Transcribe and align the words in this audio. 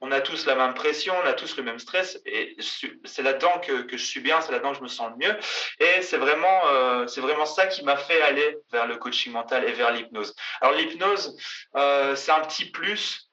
on 0.00 0.12
a 0.12 0.20
tous 0.20 0.46
la 0.46 0.54
même 0.54 0.74
pression, 0.74 1.14
on 1.22 1.26
a 1.26 1.32
tous 1.32 1.56
le 1.56 1.62
même 1.62 1.78
stress, 1.78 2.18
et 2.24 2.56
c'est 3.04 3.22
là-dedans 3.22 3.60
que, 3.60 3.86
je 3.90 4.04
suis 4.04 4.20
bien, 4.20 4.40
c'est 4.40 4.52
là-dedans 4.52 4.72
que 4.72 4.78
je 4.78 4.82
me 4.82 4.88
sens 4.88 5.10
le 5.10 5.26
mieux. 5.26 5.36
Et 5.78 6.02
c'est 6.02 6.16
vraiment, 6.16 6.66
euh, 6.68 7.06
c'est 7.06 7.20
vraiment 7.20 7.46
ça 7.46 7.66
qui 7.66 7.84
m'a 7.84 7.96
fait 7.96 8.22
aller 8.22 8.56
vers 8.72 8.86
le 8.86 8.96
coaching 8.96 9.32
mental 9.32 9.68
et 9.68 9.72
vers 9.72 9.92
l'hypnose. 9.92 10.34
Alors 10.60 10.74
l'hypnose, 10.74 11.36
euh, 11.76 12.14
c'est 12.16 12.32
un 12.32 12.40
petit 12.40 12.70
plus 12.70 13.29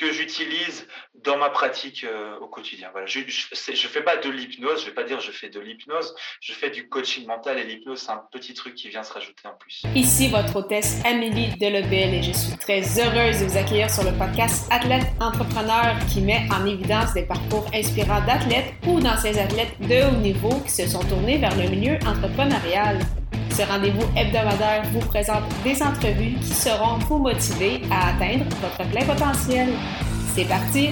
que 0.00 0.12
j'utilise 0.12 0.86
dans 1.22 1.36
ma 1.36 1.50
pratique 1.50 2.04
euh, 2.04 2.38
au 2.38 2.46
quotidien. 2.46 2.88
Voilà, 2.92 3.06
je 3.06 3.20
ne 3.20 3.74
fais 3.74 4.02
pas 4.02 4.16
de 4.16 4.30
l'hypnose, 4.30 4.80
je 4.80 4.86
vais 4.86 4.94
pas 4.94 5.04
dire 5.04 5.20
je 5.20 5.30
fais 5.30 5.50
de 5.50 5.60
l'hypnose, 5.60 6.14
je 6.40 6.54
fais 6.54 6.70
du 6.70 6.88
coaching 6.88 7.26
mental 7.26 7.58
et 7.58 7.64
l'hypnose, 7.64 8.00
c'est 8.00 8.10
un 8.10 8.22
petit 8.32 8.54
truc 8.54 8.74
qui 8.74 8.88
vient 8.88 9.02
se 9.02 9.12
rajouter 9.12 9.46
en 9.46 9.54
plus. 9.54 9.82
Ici 9.94 10.28
votre 10.28 10.56
hôtesse 10.56 11.02
Amélie 11.04 11.54
Delebel 11.58 12.14
et 12.14 12.22
je 12.22 12.32
suis 12.32 12.56
très 12.56 12.80
heureuse 12.98 13.40
de 13.40 13.46
vous 13.46 13.58
accueillir 13.58 13.90
sur 13.90 14.04
le 14.04 14.16
podcast 14.16 14.66
Athlète 14.72 15.06
Entrepreneur 15.20 15.94
qui 16.10 16.22
met 16.22 16.48
en 16.50 16.64
évidence 16.64 17.12
des 17.12 17.26
parcours 17.26 17.66
inspirants 17.74 18.24
d'athlètes 18.24 18.72
ou 18.86 19.00
d'anciens 19.00 19.36
athlètes 19.36 19.78
de 19.80 20.08
haut 20.08 20.16
niveau 20.16 20.60
qui 20.60 20.70
se 20.70 20.88
sont 20.88 21.04
tournés 21.04 21.36
vers 21.36 21.54
le 21.56 21.68
milieu 21.68 21.98
entrepreneurial. 22.06 23.00
Ce 23.50 23.62
rendez-vous 23.62 24.06
hebdomadaire 24.16 24.82
vous 24.92 25.00
présente 25.00 25.44
des 25.64 25.82
entrevues 25.82 26.36
qui 26.40 26.54
seront 26.54 26.98
vous 27.08 27.18
motiver 27.18 27.82
à 27.90 28.10
atteindre 28.10 28.44
votre 28.62 28.90
plein 28.90 29.04
potentiel. 29.04 29.68
C'est 30.34 30.48
parti! 30.48 30.90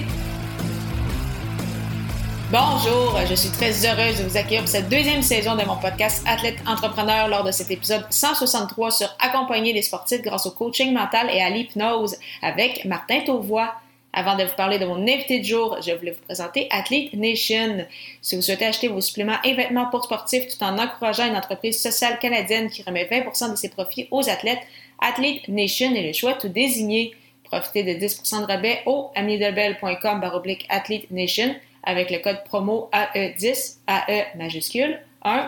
Bonjour, 2.51 3.15
je 3.29 3.35
suis 3.35 3.51
très 3.51 3.87
heureuse 3.87 4.19
de 4.19 4.25
vous 4.27 4.37
accueillir 4.39 4.63
pour 4.63 4.71
cette 4.71 4.89
deuxième 4.89 5.21
saison 5.21 5.55
de 5.55 5.65
mon 5.65 5.77
podcast 5.77 6.25
Athlète 6.27 6.57
Entrepreneur 6.67 7.29
lors 7.29 7.45
de 7.45 7.53
cet 7.53 7.71
épisode 7.71 8.07
163 8.09 8.91
sur 8.91 9.09
accompagner 9.19 9.75
les 9.75 9.83
sportifs 9.83 10.23
grâce 10.23 10.47
au 10.47 10.53
coaching 10.53 10.95
mental 10.95 11.29
et 11.31 11.43
à 11.43 11.51
l'hypnose 11.51 12.17
avec 12.41 12.87
Martin 12.87 13.21
Tauvois. 13.27 13.75
Avant 14.13 14.37
de 14.37 14.45
vous 14.45 14.55
parler 14.57 14.79
de 14.79 14.87
mon 14.87 15.03
invité 15.03 15.39
de 15.39 15.45
jour, 15.45 15.79
je 15.83 15.93
voulais 15.93 16.13
vous 16.13 16.23
présenter 16.23 16.67
Athlete 16.71 17.13
Nation. 17.13 17.87
Si 18.23 18.37
vous 18.37 18.43
souhaitez 18.43 18.65
acheter 18.65 18.89
vos 18.89 19.01
suppléments 19.01 19.41
et 19.45 19.55
vêtements 19.55 19.91
pour 19.91 20.05
sportifs 20.05 20.49
tout 20.49 20.65
en 20.65 20.79
encourageant 20.79 21.27
une 21.27 21.37
entreprise 21.37 21.81
sociale 21.81 22.19
canadienne 22.19 22.71
qui 22.71 22.83
remet 22.83 23.05
20% 23.05 23.51
de 23.51 23.57
ses 23.57 23.69
profits 23.69 24.09
aux 24.11 24.29
athlètes, 24.29 24.63
Athlete 24.99 25.49
Nation 25.49 25.95
est 25.95 26.07
le 26.07 26.13
choix 26.13 26.33
tout 26.33 26.49
désigné. 26.49 27.15
Profitez 27.45 27.83
de 27.83 28.05
10% 28.05 28.41
de 28.41 28.47
rabais 28.47 28.83
au 28.87 29.11
amidelbel.com 29.15 30.21
baroblique 30.21 30.67
Athlete 30.69 31.11
Nation 31.11 31.55
avec 31.85 32.11
le 32.11 32.19
code 32.19 32.43
promo 32.45 32.91
AE10, 32.93 33.77
AE 33.87 34.37
majuscule 34.37 35.01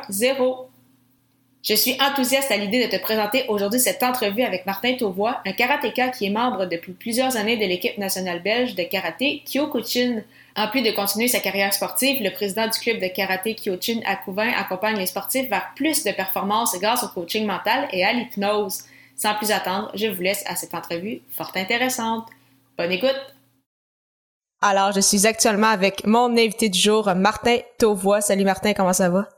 10. 0.08 0.69
Je 1.62 1.74
suis 1.74 1.94
enthousiaste 2.00 2.50
à 2.50 2.56
l'idée 2.56 2.86
de 2.86 2.90
te 2.90 3.00
présenter 3.00 3.44
aujourd'hui 3.48 3.80
cette 3.80 4.02
entrevue 4.02 4.42
avec 4.42 4.64
Martin 4.64 4.94
Tauvois, 4.94 5.42
un 5.44 5.52
karatéka 5.52 6.08
qui 6.08 6.24
est 6.24 6.30
membre 6.30 6.64
depuis 6.64 6.92
plusieurs 6.92 7.36
années 7.36 7.58
de 7.58 7.66
l'équipe 7.66 7.98
nationale 7.98 8.42
belge 8.42 8.74
de 8.76 8.82
karaté 8.82 9.42
Kyokuchin. 9.44 10.22
En 10.56 10.68
plus 10.68 10.80
de 10.80 10.90
continuer 10.90 11.28
sa 11.28 11.38
carrière 11.38 11.74
sportive, 11.74 12.22
le 12.22 12.32
président 12.32 12.66
du 12.66 12.78
club 12.78 12.98
de 12.98 13.08
karaté 13.08 13.54
Kyokuchin 13.54 14.00
à 14.06 14.16
Couvin 14.16 14.50
accompagne 14.56 14.96
les 14.96 15.04
sportifs 15.04 15.50
vers 15.50 15.72
plus 15.76 16.02
de 16.02 16.12
performances 16.12 16.78
grâce 16.80 17.04
au 17.04 17.08
coaching 17.08 17.44
mental 17.44 17.88
et 17.92 18.06
à 18.06 18.14
l'hypnose. 18.14 18.84
Sans 19.14 19.34
plus 19.34 19.50
attendre, 19.50 19.90
je 19.94 20.06
vous 20.06 20.22
laisse 20.22 20.42
à 20.46 20.56
cette 20.56 20.72
entrevue 20.72 21.20
fort 21.30 21.52
intéressante. 21.56 22.26
Bonne 22.78 22.92
écoute! 22.92 23.20
Alors, 24.62 24.92
je 24.92 25.00
suis 25.00 25.26
actuellement 25.26 25.68
avec 25.68 26.06
mon 26.06 26.32
invité 26.32 26.70
du 26.70 26.78
jour, 26.78 27.14
Martin 27.14 27.58
Tauvois. 27.78 28.22
Salut 28.22 28.44
Martin, 28.44 28.72
comment 28.72 28.94
ça 28.94 29.10
va? 29.10 29.28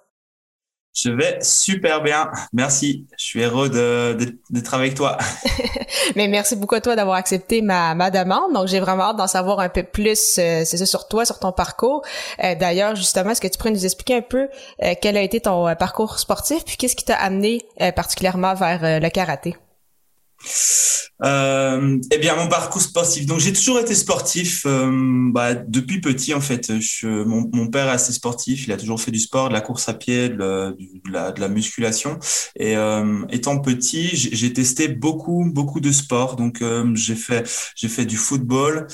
Je 0.94 1.10
vais 1.10 1.38
super 1.40 2.02
bien. 2.02 2.30
Merci. 2.52 3.06
Je 3.16 3.24
suis 3.24 3.42
heureux 3.42 3.70
d'être 3.70 4.74
avec 4.74 4.94
toi. 4.94 5.16
Mais 6.16 6.28
merci 6.28 6.54
beaucoup 6.54 6.74
à 6.74 6.80
toi 6.80 6.96
d'avoir 6.96 7.16
accepté 7.16 7.62
ma, 7.62 7.94
ma 7.94 8.10
demande. 8.10 8.52
Donc, 8.52 8.68
j'ai 8.68 8.78
vraiment 8.78 9.04
hâte 9.04 9.16
d'en 9.16 9.26
savoir 9.26 9.60
un 9.60 9.70
peu 9.70 9.84
plus, 9.84 10.38
euh, 10.38 10.62
c'est 10.64 10.76
ça, 10.76 10.86
sur 10.86 11.08
toi, 11.08 11.24
sur 11.24 11.38
ton 11.38 11.52
parcours. 11.52 12.02
Euh, 12.44 12.54
d'ailleurs, 12.54 12.94
justement, 12.94 13.30
est-ce 13.30 13.40
que 13.40 13.48
tu 13.48 13.56
pourrais 13.56 13.70
nous 13.70 13.84
expliquer 13.84 14.16
un 14.16 14.22
peu 14.22 14.48
euh, 14.82 14.94
quel 15.00 15.16
a 15.16 15.22
été 15.22 15.40
ton 15.40 15.74
parcours 15.76 16.18
sportif, 16.18 16.64
puis 16.64 16.76
qu'est-ce 16.76 16.96
qui 16.96 17.04
t'a 17.04 17.16
amené 17.16 17.62
particulièrement 17.96 18.54
vers 18.54 19.00
le 19.00 19.08
karaté? 19.08 19.56
Euh, 21.24 21.98
eh 22.10 22.18
bien, 22.18 22.34
mon 22.34 22.48
parcours 22.48 22.80
sportif. 22.80 23.26
Donc, 23.26 23.38
j'ai 23.38 23.52
toujours 23.52 23.78
été 23.78 23.94
sportif 23.94 24.64
euh, 24.66 24.90
bah, 25.30 25.54
depuis 25.54 26.00
petit, 26.00 26.34
en 26.34 26.40
fait. 26.40 26.72
Mon, 27.04 27.68
père 27.68 27.86
est 27.86 27.92
assez 27.92 28.12
sportif. 28.12 28.66
Il 28.66 28.72
a 28.72 28.76
toujours 28.76 29.00
fait 29.00 29.12
du 29.12 29.20
sport, 29.20 29.48
de 29.48 29.54
la 29.54 29.60
course 29.60 29.88
à 29.88 29.94
pied, 29.94 30.30
de, 30.30 30.76
la, 31.10 31.48
musculation. 31.48 32.18
Et 32.56 32.76
euh, 32.76 33.24
étant 33.30 33.60
petit, 33.60 34.08
j'ai 34.12 34.52
testé 34.52 34.88
beaucoup, 34.88 35.48
beaucoup 35.52 35.80
de 35.80 35.92
sports. 35.92 36.34
Donc, 36.36 36.60
euh, 36.60 36.90
j'ai 36.94 37.16
fait, 37.16 37.48
j'ai 37.76 37.88
fait 37.88 38.04
du 38.04 38.16
football, 38.16 38.88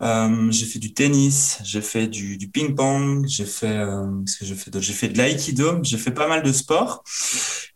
j'ai 0.00 0.66
fait 0.66 0.78
du 0.80 0.94
tennis, 0.94 1.58
j'ai 1.62 1.82
fait 1.82 2.08
du, 2.08 2.38
du 2.38 2.48
ping-pong, 2.48 3.24
j'ai 3.28 3.46
fait, 3.46 3.78
ce 4.26 4.38
que 4.38 4.44
j'ai 4.44 4.54
fait, 4.54 4.80
j'ai 4.80 4.92
fait 4.92 5.08
de 5.08 5.18
l'aïkido, 5.18 5.78
j'ai 5.82 5.98
fait 5.98 6.10
pas 6.10 6.26
mal 6.26 6.42
de 6.42 6.52
sports. 6.52 7.04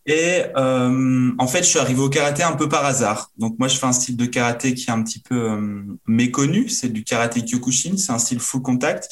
Et 0.06 0.42
euh, 0.56 1.30
en 1.38 1.46
fait, 1.46 1.62
je 1.62 1.68
suis 1.68 1.78
arrivé 1.78 2.00
au 2.00 2.08
karaté 2.08 2.42
un 2.42 2.52
peu 2.52 2.68
par 2.68 2.84
hasard. 2.84 3.30
Donc 3.38 3.58
moi, 3.58 3.68
je 3.68 3.76
fais 3.76 3.86
un 3.86 3.92
style 3.92 4.16
de 4.16 4.26
karaté 4.26 4.74
qui 4.74 4.86
est 4.88 4.92
un 4.92 5.02
petit 5.02 5.20
peu 5.20 5.50
euh, 5.50 5.82
méconnu. 6.06 6.68
C'est 6.68 6.88
du 6.88 7.04
karaté 7.04 7.42
Kyokushin. 7.42 7.96
C'est 7.96 8.12
un 8.12 8.18
style 8.18 8.40
full 8.40 8.62
contact. 8.62 9.08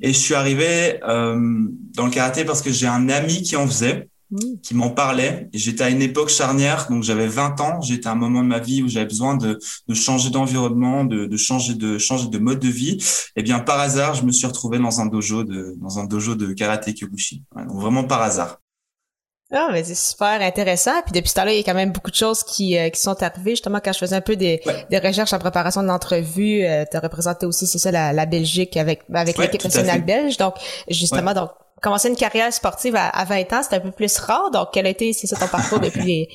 Et 0.00 0.12
je 0.12 0.18
suis 0.18 0.34
arrivé 0.34 1.00
euh, 1.08 1.66
dans 1.94 2.04
le 2.04 2.10
karaté 2.10 2.44
parce 2.44 2.60
que 2.60 2.70
j'ai 2.70 2.86
un 2.86 3.08
ami 3.08 3.40
qui 3.42 3.56
en 3.56 3.66
faisait, 3.66 4.10
mmh. 4.30 4.38
qui 4.62 4.74
m'en 4.74 4.90
parlait. 4.90 5.48
J'étais 5.54 5.84
à 5.84 5.88
une 5.88 6.02
époque 6.02 6.28
charnière, 6.28 6.88
donc 6.90 7.04
j'avais 7.04 7.28
20 7.28 7.60
ans. 7.62 7.80
J'étais 7.80 8.08
à 8.08 8.12
un 8.12 8.16
moment 8.16 8.42
de 8.42 8.48
ma 8.48 8.58
vie 8.58 8.82
où 8.82 8.88
j'avais 8.88 9.06
besoin 9.06 9.38
de, 9.38 9.58
de 9.88 9.94
changer 9.94 10.28
d'environnement, 10.28 11.04
de, 11.04 11.24
de, 11.24 11.36
changer 11.38 11.72
de 11.72 11.96
changer 11.96 12.28
de 12.28 12.38
mode 12.38 12.58
de 12.58 12.68
vie. 12.68 13.02
Et 13.36 13.42
bien 13.42 13.60
par 13.60 13.80
hasard, 13.80 14.14
je 14.14 14.24
me 14.24 14.32
suis 14.32 14.46
retrouvé 14.46 14.78
dans 14.78 15.00
un 15.00 15.06
dojo 15.06 15.42
de 15.42 15.74
dans 15.80 15.98
un 15.98 16.04
dojo 16.04 16.34
de 16.34 16.52
karaté 16.52 16.92
Kyokushin. 16.92 17.38
donc 17.56 17.80
vraiment 17.80 18.04
par 18.04 18.20
hasard. 18.20 18.58
Ah, 19.56 19.68
mais 19.70 19.84
c'est 19.84 19.94
super 19.94 20.40
intéressant. 20.40 21.00
Puis 21.04 21.12
depuis 21.12 21.28
ce 21.28 21.34
temps-là, 21.36 21.52
il 21.52 21.58
y 21.58 21.60
a 21.60 21.62
quand 21.62 21.74
même 21.74 21.92
beaucoup 21.92 22.10
de 22.10 22.16
choses 22.16 22.42
qui, 22.42 22.76
euh, 22.76 22.88
qui 22.88 23.00
sont 23.00 23.22
arrivées. 23.22 23.52
Justement, 23.52 23.78
quand 23.82 23.92
je 23.92 23.98
faisais 23.98 24.16
un 24.16 24.20
peu 24.20 24.34
des, 24.34 24.60
des 24.90 24.98
recherches 24.98 25.32
en 25.32 25.38
préparation 25.38 25.80
de 25.80 25.86
l'entrevue, 25.86 26.64
euh, 26.64 26.84
tu 26.90 26.96
as 26.96 27.00
représenté 27.00 27.46
aussi, 27.46 27.68
c'est 27.68 27.78
ça, 27.78 27.92
la, 27.92 28.12
la, 28.12 28.26
Belgique 28.26 28.76
avec, 28.76 29.02
avec 29.14 29.38
l'équipe 29.38 29.62
nationale 29.62 30.04
belge. 30.04 30.38
Donc, 30.38 30.56
justement, 30.90 31.34
donc 31.34 31.50
commencer 31.80 32.08
une 32.08 32.16
carrière 32.16 32.52
sportive 32.52 32.96
à, 32.96 33.08
à 33.08 33.24
20 33.24 33.52
ans, 33.52 33.62
c'était 33.62 33.76
un 33.76 33.80
peu 33.80 33.92
plus 33.92 34.16
rare. 34.18 34.50
Donc, 34.50 34.70
quel 34.72 34.86
a 34.86 34.90
été, 34.90 35.12
c'est 35.12 35.28
ça, 35.28 35.36
ton 35.36 35.46
parcours 35.46 35.78
depuis 35.78 36.26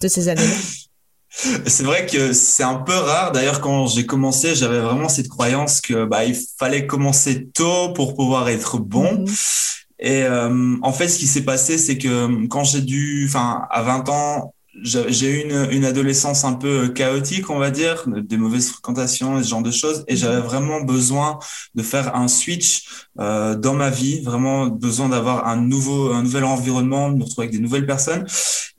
toutes 0.00 0.10
ces 0.10 0.30
années-là? 0.30 0.56
C'est 1.34 1.84
vrai 1.84 2.06
que 2.06 2.32
c'est 2.32 2.62
un 2.62 2.74
peu 2.74 2.94
rare. 2.94 3.32
D'ailleurs, 3.32 3.60
quand 3.60 3.86
j'ai 3.86 4.04
commencé, 4.04 4.54
j'avais 4.54 4.80
vraiment 4.80 5.08
cette 5.08 5.28
croyance 5.28 5.80
que 5.80 6.04
bah, 6.04 6.24
il 6.24 6.36
fallait 6.58 6.86
commencer 6.86 7.48
tôt 7.48 7.92
pour 7.94 8.14
pouvoir 8.14 8.50
être 8.50 8.78
bon. 8.78 9.24
Mm-hmm. 9.24 9.81
Et 10.02 10.24
euh, 10.24 10.76
en 10.82 10.92
fait, 10.92 11.08
ce 11.08 11.18
qui 11.18 11.26
s'est 11.28 11.44
passé, 11.44 11.78
c'est 11.78 11.96
que 11.96 12.08
euh, 12.08 12.46
quand 12.48 12.64
j'ai 12.64 12.82
dû, 12.82 13.24
enfin, 13.28 13.66
à 13.70 13.82
20 13.82 14.08
ans, 14.08 14.54
j'ai 14.80 15.28
eu 15.28 15.40
une, 15.42 15.68
une, 15.70 15.84
adolescence 15.84 16.44
un 16.44 16.54
peu 16.54 16.88
chaotique, 16.88 17.50
on 17.50 17.58
va 17.58 17.70
dire, 17.70 18.04
des 18.06 18.36
mauvaises 18.38 18.70
fréquentations 18.70 19.42
ce 19.42 19.48
genre 19.48 19.62
de 19.62 19.70
choses. 19.70 20.04
Et 20.08 20.16
j'avais 20.16 20.40
vraiment 20.40 20.80
besoin 20.80 21.38
de 21.74 21.82
faire 21.82 22.16
un 22.16 22.28
switch 22.28 22.84
euh, 23.20 23.54
dans 23.54 23.74
ma 23.74 23.90
vie, 23.90 24.22
vraiment 24.22 24.66
besoin 24.66 25.10
d'avoir 25.10 25.46
un 25.46 25.56
nouveau, 25.56 26.12
un 26.12 26.22
nouvel 26.22 26.44
environnement, 26.44 27.10
de 27.10 27.18
me 27.18 27.24
retrouver 27.24 27.48
avec 27.48 27.56
des 27.56 27.62
nouvelles 27.62 27.86
personnes. 27.86 28.26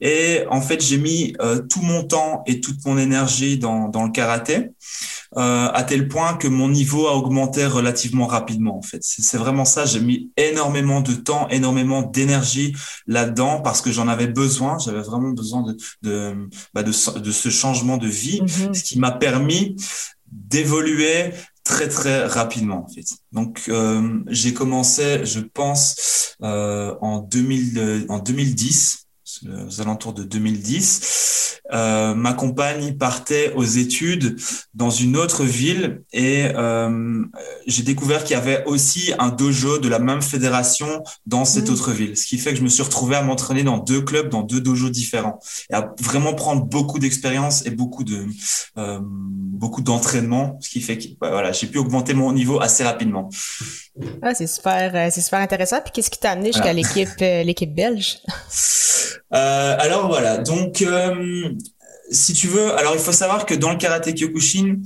Et 0.02 0.44
en 0.50 0.62
fait, 0.62 0.84
j'ai 0.84 0.98
mis 0.98 1.36
euh, 1.42 1.62
tout 1.62 1.82
mon 1.82 2.04
temps 2.04 2.44
et 2.48 2.60
toute 2.60 2.84
mon 2.86 2.98
énergie 2.98 3.58
dans, 3.60 3.88
dans 3.90 4.04
le 4.04 4.12
karaté 4.12 4.72
euh, 5.38 5.68
à 5.74 5.84
tel 5.84 6.08
point 6.08 6.36
que 6.36 6.48
mon 6.48 6.70
niveau 6.70 7.08
a 7.08 7.16
augmenté 7.16 7.66
relativement 7.66 8.28
rapidement. 8.28 8.78
En 8.78 8.82
fait, 8.84 9.00
c'est 9.02 9.38
vraiment 9.38 9.66
ça. 9.66 9.86
J'ai 9.86 10.00
mis 10.00 10.32
énormément 10.38 11.02
de 11.02 11.14
temps, 11.14 11.48
énormément 11.50 12.04
d'énergie 12.04 12.76
là-dedans 13.08 13.62
parce 13.62 13.82
que 13.82 13.92
j'en 13.92 14.08
avais 14.08 14.28
besoin. 14.28 14.78
J'avais 14.78 15.02
vraiment 15.02 15.30
besoin 15.30 15.64
de 15.64 15.76
de, 16.02 16.50
bah 16.74 16.84
de, 16.84 17.20
de, 17.20 17.32
ce 17.32 17.50
changement 17.50 17.98
de 17.98 18.08
vie, 18.08 18.42
mm-hmm. 18.42 18.74
ce 18.74 18.84
qui 18.84 19.00
m'a 19.00 19.12
permis 19.12 19.76
d'évoluer 20.32 21.32
très 21.64 21.88
très 21.88 22.26
rapidement 22.26 22.86
en 22.86 22.88
fait. 22.88 23.06
Donc 23.32 23.64
euh, 23.70 24.20
j'ai 24.28 24.54
commencé, 24.54 25.26
je 25.26 25.40
pense, 25.40 26.36
euh, 26.44 26.96
en 27.02 27.20
2000, 27.20 28.06
en 28.10 28.20
2010 28.20 29.03
aux 29.68 29.82
alentours 29.82 30.14
de 30.14 30.24
2010. 30.24 31.62
Euh, 31.72 32.14
ma 32.14 32.34
compagne 32.34 32.98
partait 32.98 33.54
aux 33.56 33.64
études 33.64 34.38
dans 34.74 34.90
une 34.90 35.16
autre 35.16 35.44
ville 35.44 36.04
et 36.12 36.46
euh, 36.56 37.24
j'ai 37.68 37.84
découvert 37.84 38.24
qu'il 38.24 38.36
y 38.36 38.40
avait 38.40 38.66
aussi 38.66 39.14
un 39.18 39.30
dojo 39.30 39.80
de 39.80 39.88
la 39.88 40.00
même 40.00 40.22
fédération 40.22 41.04
dans 41.26 41.46
cette 41.46 41.70
mmh. 41.70 41.74
autre 41.74 41.92
ville. 41.92 42.18
Ce 42.18 42.26
qui 42.26 42.38
fait 42.38 42.52
que 42.52 42.58
je 42.58 42.64
me 42.64 42.70
suis 42.70 42.84
retrouvé 42.84 43.16
à 43.16 43.22
m'entraîner 43.24 43.64
dans 43.64 43.78
deux 43.78 44.02
clubs, 44.02 44.30
dans 44.30 44.42
deux 44.42 44.60
dojos 44.60 44.90
différents 44.90 45.40
et 45.70 45.76
à 45.76 45.94
vraiment 46.02 46.34
prendre 46.34 46.66
beaucoup 46.66 47.00
d'expérience 47.00 47.66
et 47.66 47.72
beaucoup 47.72 48.04
de 48.04 48.26
euh, 48.78 49.00
beaucoup 49.02 49.82
d'entraînement, 49.82 50.58
ce 50.62 50.70
qui 50.70 50.82
fait 50.82 50.98
que 50.98 51.08
bah, 51.22 51.30
voilà, 51.32 51.54
j'ai 51.54 51.68
pu 51.68 51.78
augmenter 51.78 52.14
mon 52.14 52.34
niveau 52.34 52.60
assez 52.60 52.84
rapidement. 52.84 53.30
Ah, 54.22 54.34
c'est 54.34 54.48
super, 54.48 54.92
euh, 54.96 55.10
c'est 55.12 55.22
super 55.22 55.40
intéressant. 55.40 55.80
Puis 55.82 55.92
qu'est-ce 55.94 56.10
qui 56.10 56.20
t'a 56.20 56.32
amené 56.32 56.52
jusqu'à 56.52 56.74
l'équipe, 56.74 57.10
euh, 57.22 57.44
l'équipe 57.44 57.74
belge? 57.74 58.20
Euh, 59.34 59.78
Alors 59.80 60.08
voilà, 60.08 60.38
donc 60.38 60.84
si 62.12 62.34
tu 62.34 62.48
veux, 62.48 62.74
alors 62.78 62.94
il 62.94 63.00
faut 63.00 63.12
savoir 63.12 63.48
que 63.48 63.56
dans 63.56 63.72
le 63.72 63.78
karaté 63.78 64.14
Kyokushin, 64.14 64.78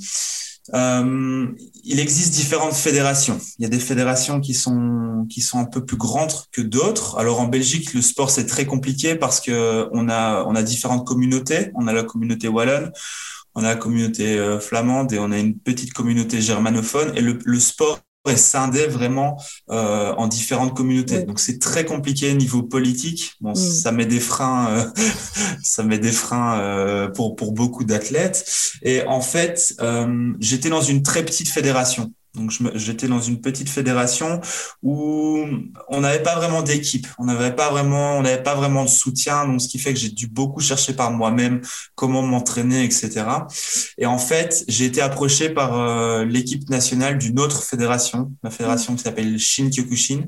il 0.73 1.99
existe 1.99 2.33
différentes 2.33 2.73
fédérations. 2.73 3.39
Il 3.59 3.63
y 3.63 3.65
a 3.65 3.69
des 3.69 3.79
fédérations 3.79 4.39
qui 4.39 4.53
sont 4.53 5.25
qui 5.29 5.41
sont 5.41 5.59
un 5.59 5.65
peu 5.65 5.85
plus 5.85 5.97
grandes 5.97 6.31
que 6.53 6.61
d'autres. 6.61 7.17
Alors 7.17 7.41
en 7.41 7.47
Belgique, 7.47 7.93
le 7.93 8.01
sport 8.01 8.29
c'est 8.29 8.45
très 8.45 8.65
compliqué 8.65 9.15
parce 9.15 9.41
que 9.41 9.89
on 9.91 10.07
a 10.07 10.45
on 10.47 10.55
a 10.55 10.63
différentes 10.63 11.05
communautés. 11.05 11.71
On 11.75 11.87
a 11.87 11.93
la 11.93 12.03
communauté 12.03 12.47
wallonne, 12.47 12.91
on 13.53 13.65
a 13.65 13.69
la 13.69 13.75
communauté 13.75 14.57
flamande 14.61 15.11
et 15.11 15.19
on 15.19 15.31
a 15.31 15.37
une 15.37 15.57
petite 15.57 15.91
communauté 15.93 16.41
germanophone. 16.41 17.11
Et 17.17 17.21
le, 17.21 17.37
le 17.43 17.59
sport 17.59 17.99
est 18.29 18.37
scindé 18.37 18.87
vraiment 18.87 19.41
euh, 19.69 20.13
en 20.13 20.27
différentes 20.27 20.75
communautés. 20.75 21.23
Donc 21.23 21.39
c'est 21.39 21.59
très 21.59 21.85
compliqué 21.85 22.33
niveau 22.33 22.63
politique. 22.63 23.33
Bon, 23.41 23.51
mm. 23.51 23.55
ça 23.55 23.91
met 23.91 24.05
des 24.05 24.19
freins, 24.19 24.69
euh, 24.69 24.83
ça 25.63 25.83
met 25.83 25.99
des 25.99 26.11
freins 26.11 26.59
euh, 26.59 27.07
pour 27.09 27.35
pour 27.35 27.53
beaucoup 27.53 27.83
d'athlètes. 27.83 28.45
Et 28.83 29.03
en 29.05 29.21
fait, 29.21 29.75
j'étais 30.39 30.69
dans 30.69 30.81
une 30.81 31.03
très 31.03 31.23
petite 31.23 31.49
fédération. 31.49 32.11
Donc 32.37 32.51
j'étais 32.75 33.07
dans 33.07 33.19
une 33.19 33.41
petite 33.41 33.69
fédération 33.69 34.39
où 34.81 35.43
on 35.89 36.01
n'avait 36.01 36.23
pas 36.23 36.35
vraiment 36.35 36.61
d'équipe, 36.61 37.07
on 37.19 37.25
n'avait 37.25 37.55
pas 37.55 37.69
vraiment, 37.69 38.17
on 38.17 38.21
n'avait 38.21 38.43
pas 38.43 38.55
vraiment 38.55 38.85
de 38.85 38.89
soutien. 38.89 39.45
Donc 39.45 39.61
ce 39.61 39.67
qui 39.67 39.79
fait 39.79 39.93
que 39.93 39.99
j'ai 39.99 40.09
dû 40.09 40.27
beaucoup 40.27 40.61
chercher 40.61 40.93
par 40.93 41.11
moi-même 41.11 41.61
comment 41.95 42.21
m'entraîner, 42.21 42.83
etc. 42.83 43.25
Et 43.97 44.05
en 44.05 44.17
fait, 44.17 44.63
j'ai 44.67 44.85
été 44.85 45.01
approché 45.01 45.49
par 45.49 45.77
euh, 45.77 46.25
l'équipe 46.25 46.69
nationale 46.69 47.17
d'une 47.17 47.39
autre 47.39 47.63
fédération, 47.63 48.31
la 48.43 48.51
fédération 48.51 48.95
qui 48.95 49.03
s'appelle 49.03 49.37
Shin 49.39 49.69
Kyokushin. 49.69 50.25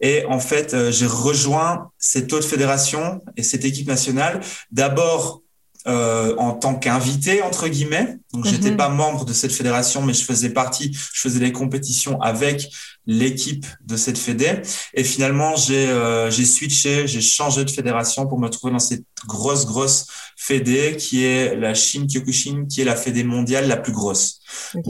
Et 0.00 0.24
en 0.26 0.40
fait, 0.40 0.74
euh, 0.74 0.90
j'ai 0.90 1.06
rejoint 1.06 1.90
cette 1.98 2.32
autre 2.32 2.46
fédération 2.46 3.20
et 3.36 3.42
cette 3.42 3.64
équipe 3.64 3.88
nationale 3.88 4.40
d'abord 4.70 5.43
euh, 5.86 6.34
en 6.36 6.52
tant 6.52 6.74
qu'invité 6.74 7.42
entre 7.42 7.68
guillemets. 7.68 8.18
Donc 8.32 8.46
j'étais 8.46 8.70
mhm. 8.70 8.76
pas 8.76 8.88
membre 8.88 9.24
de 9.24 9.32
cette 9.32 9.52
fédération, 9.52 10.00
mais 10.02 10.14
je 10.14 10.24
faisais 10.24 10.50
partie, 10.50 10.92
je 10.92 11.20
faisais 11.20 11.40
les 11.40 11.52
compétitions 11.52 12.20
avec 12.22 12.70
l'équipe 13.06 13.66
de 13.86 13.96
cette 13.96 14.16
fédé. 14.16 14.62
Et 14.94 15.04
finalement 15.04 15.56
j'ai 15.56 15.88
euh, 15.88 16.30
j'ai 16.30 16.46
switché, 16.46 17.06
j'ai 17.06 17.20
changé 17.20 17.64
de 17.64 17.70
fédération 17.70 18.26
pour 18.26 18.38
me 18.38 18.48
trouver 18.48 18.72
dans 18.72 18.78
cette 18.78 19.04
grosse 19.26 19.66
grosse 19.66 20.06
fédé 20.36 20.96
qui 20.98 21.24
est 21.24 21.54
la 21.54 21.74
Shin 21.74 22.06
Kyokushin, 22.06 22.66
qui 22.66 22.80
est 22.80 22.84
la 22.84 22.96
fédé 22.96 23.22
mondiale 23.24 23.68
la 23.68 23.76
plus 23.76 23.92
grosse. 23.92 24.40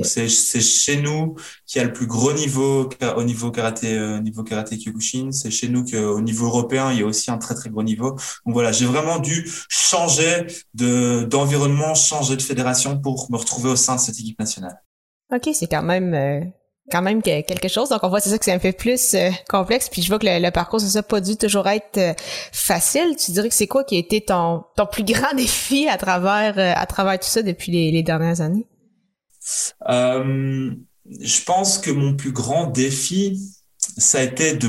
C'est 0.02 0.28
chez 0.28 1.00
nous 1.00 1.36
qui 1.66 1.78
a 1.78 1.84
le 1.84 1.92
plus 1.92 2.06
gros 2.06 2.32
niveau 2.32 2.88
au 3.16 3.24
niveau 3.24 3.50
karaté 3.50 3.96
euh, 3.98 4.20
niveau 4.20 4.42
karaté 4.42 4.76
Kyokushin. 4.78 5.32
C'est 5.32 5.50
chez 5.50 5.68
nous 5.68 5.84
qu'au 5.84 6.20
niveau 6.20 6.46
européen 6.46 6.92
il 6.92 7.00
y 7.00 7.02
a 7.02 7.06
aussi 7.06 7.30
un 7.30 7.38
très 7.38 7.54
très 7.54 7.70
gros 7.70 7.82
niveau. 7.82 8.10
Donc 8.10 8.54
voilà, 8.54 8.72
j'ai 8.72 8.86
vraiment 8.86 9.18
dû 9.18 9.50
changer 9.68 10.46
de 10.74 11.24
d'environnement, 11.24 11.94
changer 11.94 12.36
de 12.36 12.42
fédération 12.42 12.98
pour 12.98 13.30
me 13.30 13.36
retrouver 13.36 13.70
au 13.70 13.76
sein 13.76 13.96
de 13.96 14.00
cette 14.00 14.18
équipe 14.18 14.38
nationale. 14.38 14.80
Ok, 15.32 15.48
c'est 15.54 15.68
quand 15.68 15.82
même 15.82 16.14
euh, 16.14 16.40
quand 16.90 17.02
même 17.02 17.22
quelque 17.22 17.68
chose. 17.68 17.88
Donc 17.88 18.00
on 18.02 18.08
voit 18.08 18.20
c'est 18.20 18.30
ça 18.30 18.38
que 18.38 18.44
c'est 18.44 18.52
un 18.52 18.58
peu 18.58 18.72
plus 18.72 19.14
euh, 19.14 19.30
complexe. 19.48 19.88
Puis 19.88 20.02
je 20.02 20.08
vois 20.08 20.18
que 20.18 20.26
le, 20.26 20.50
parcours 20.50 20.80
ça 20.80 20.98
n'a 20.98 21.02
pas 21.02 21.20
dû 21.20 21.36
toujours 21.36 21.66
être 21.68 21.98
euh, 21.98 22.12
facile. 22.52 23.16
Tu 23.16 23.32
dirais 23.32 23.48
que 23.48 23.54
c'est 23.54 23.66
quoi 23.66 23.84
qui 23.84 23.96
a 23.96 23.98
été 23.98 24.20
ton 24.20 24.64
ton 24.76 24.86
plus 24.86 25.04
grand 25.04 25.32
défi 25.36 25.88
à 25.88 25.96
travers 25.96 26.58
euh, 26.58 26.72
à 26.74 26.86
travers 26.86 27.18
tout 27.18 27.28
ça 27.28 27.42
depuis 27.42 27.72
les, 27.72 27.90
les 27.90 28.02
dernières 28.02 28.40
années? 28.40 28.66
Je 29.80 31.44
pense 31.44 31.78
que 31.78 31.90
mon 31.90 32.16
plus 32.16 32.32
grand 32.32 32.66
défi 32.66 33.40
ça 33.78 34.18
a 34.18 34.22
été 34.22 34.56
de 34.56 34.68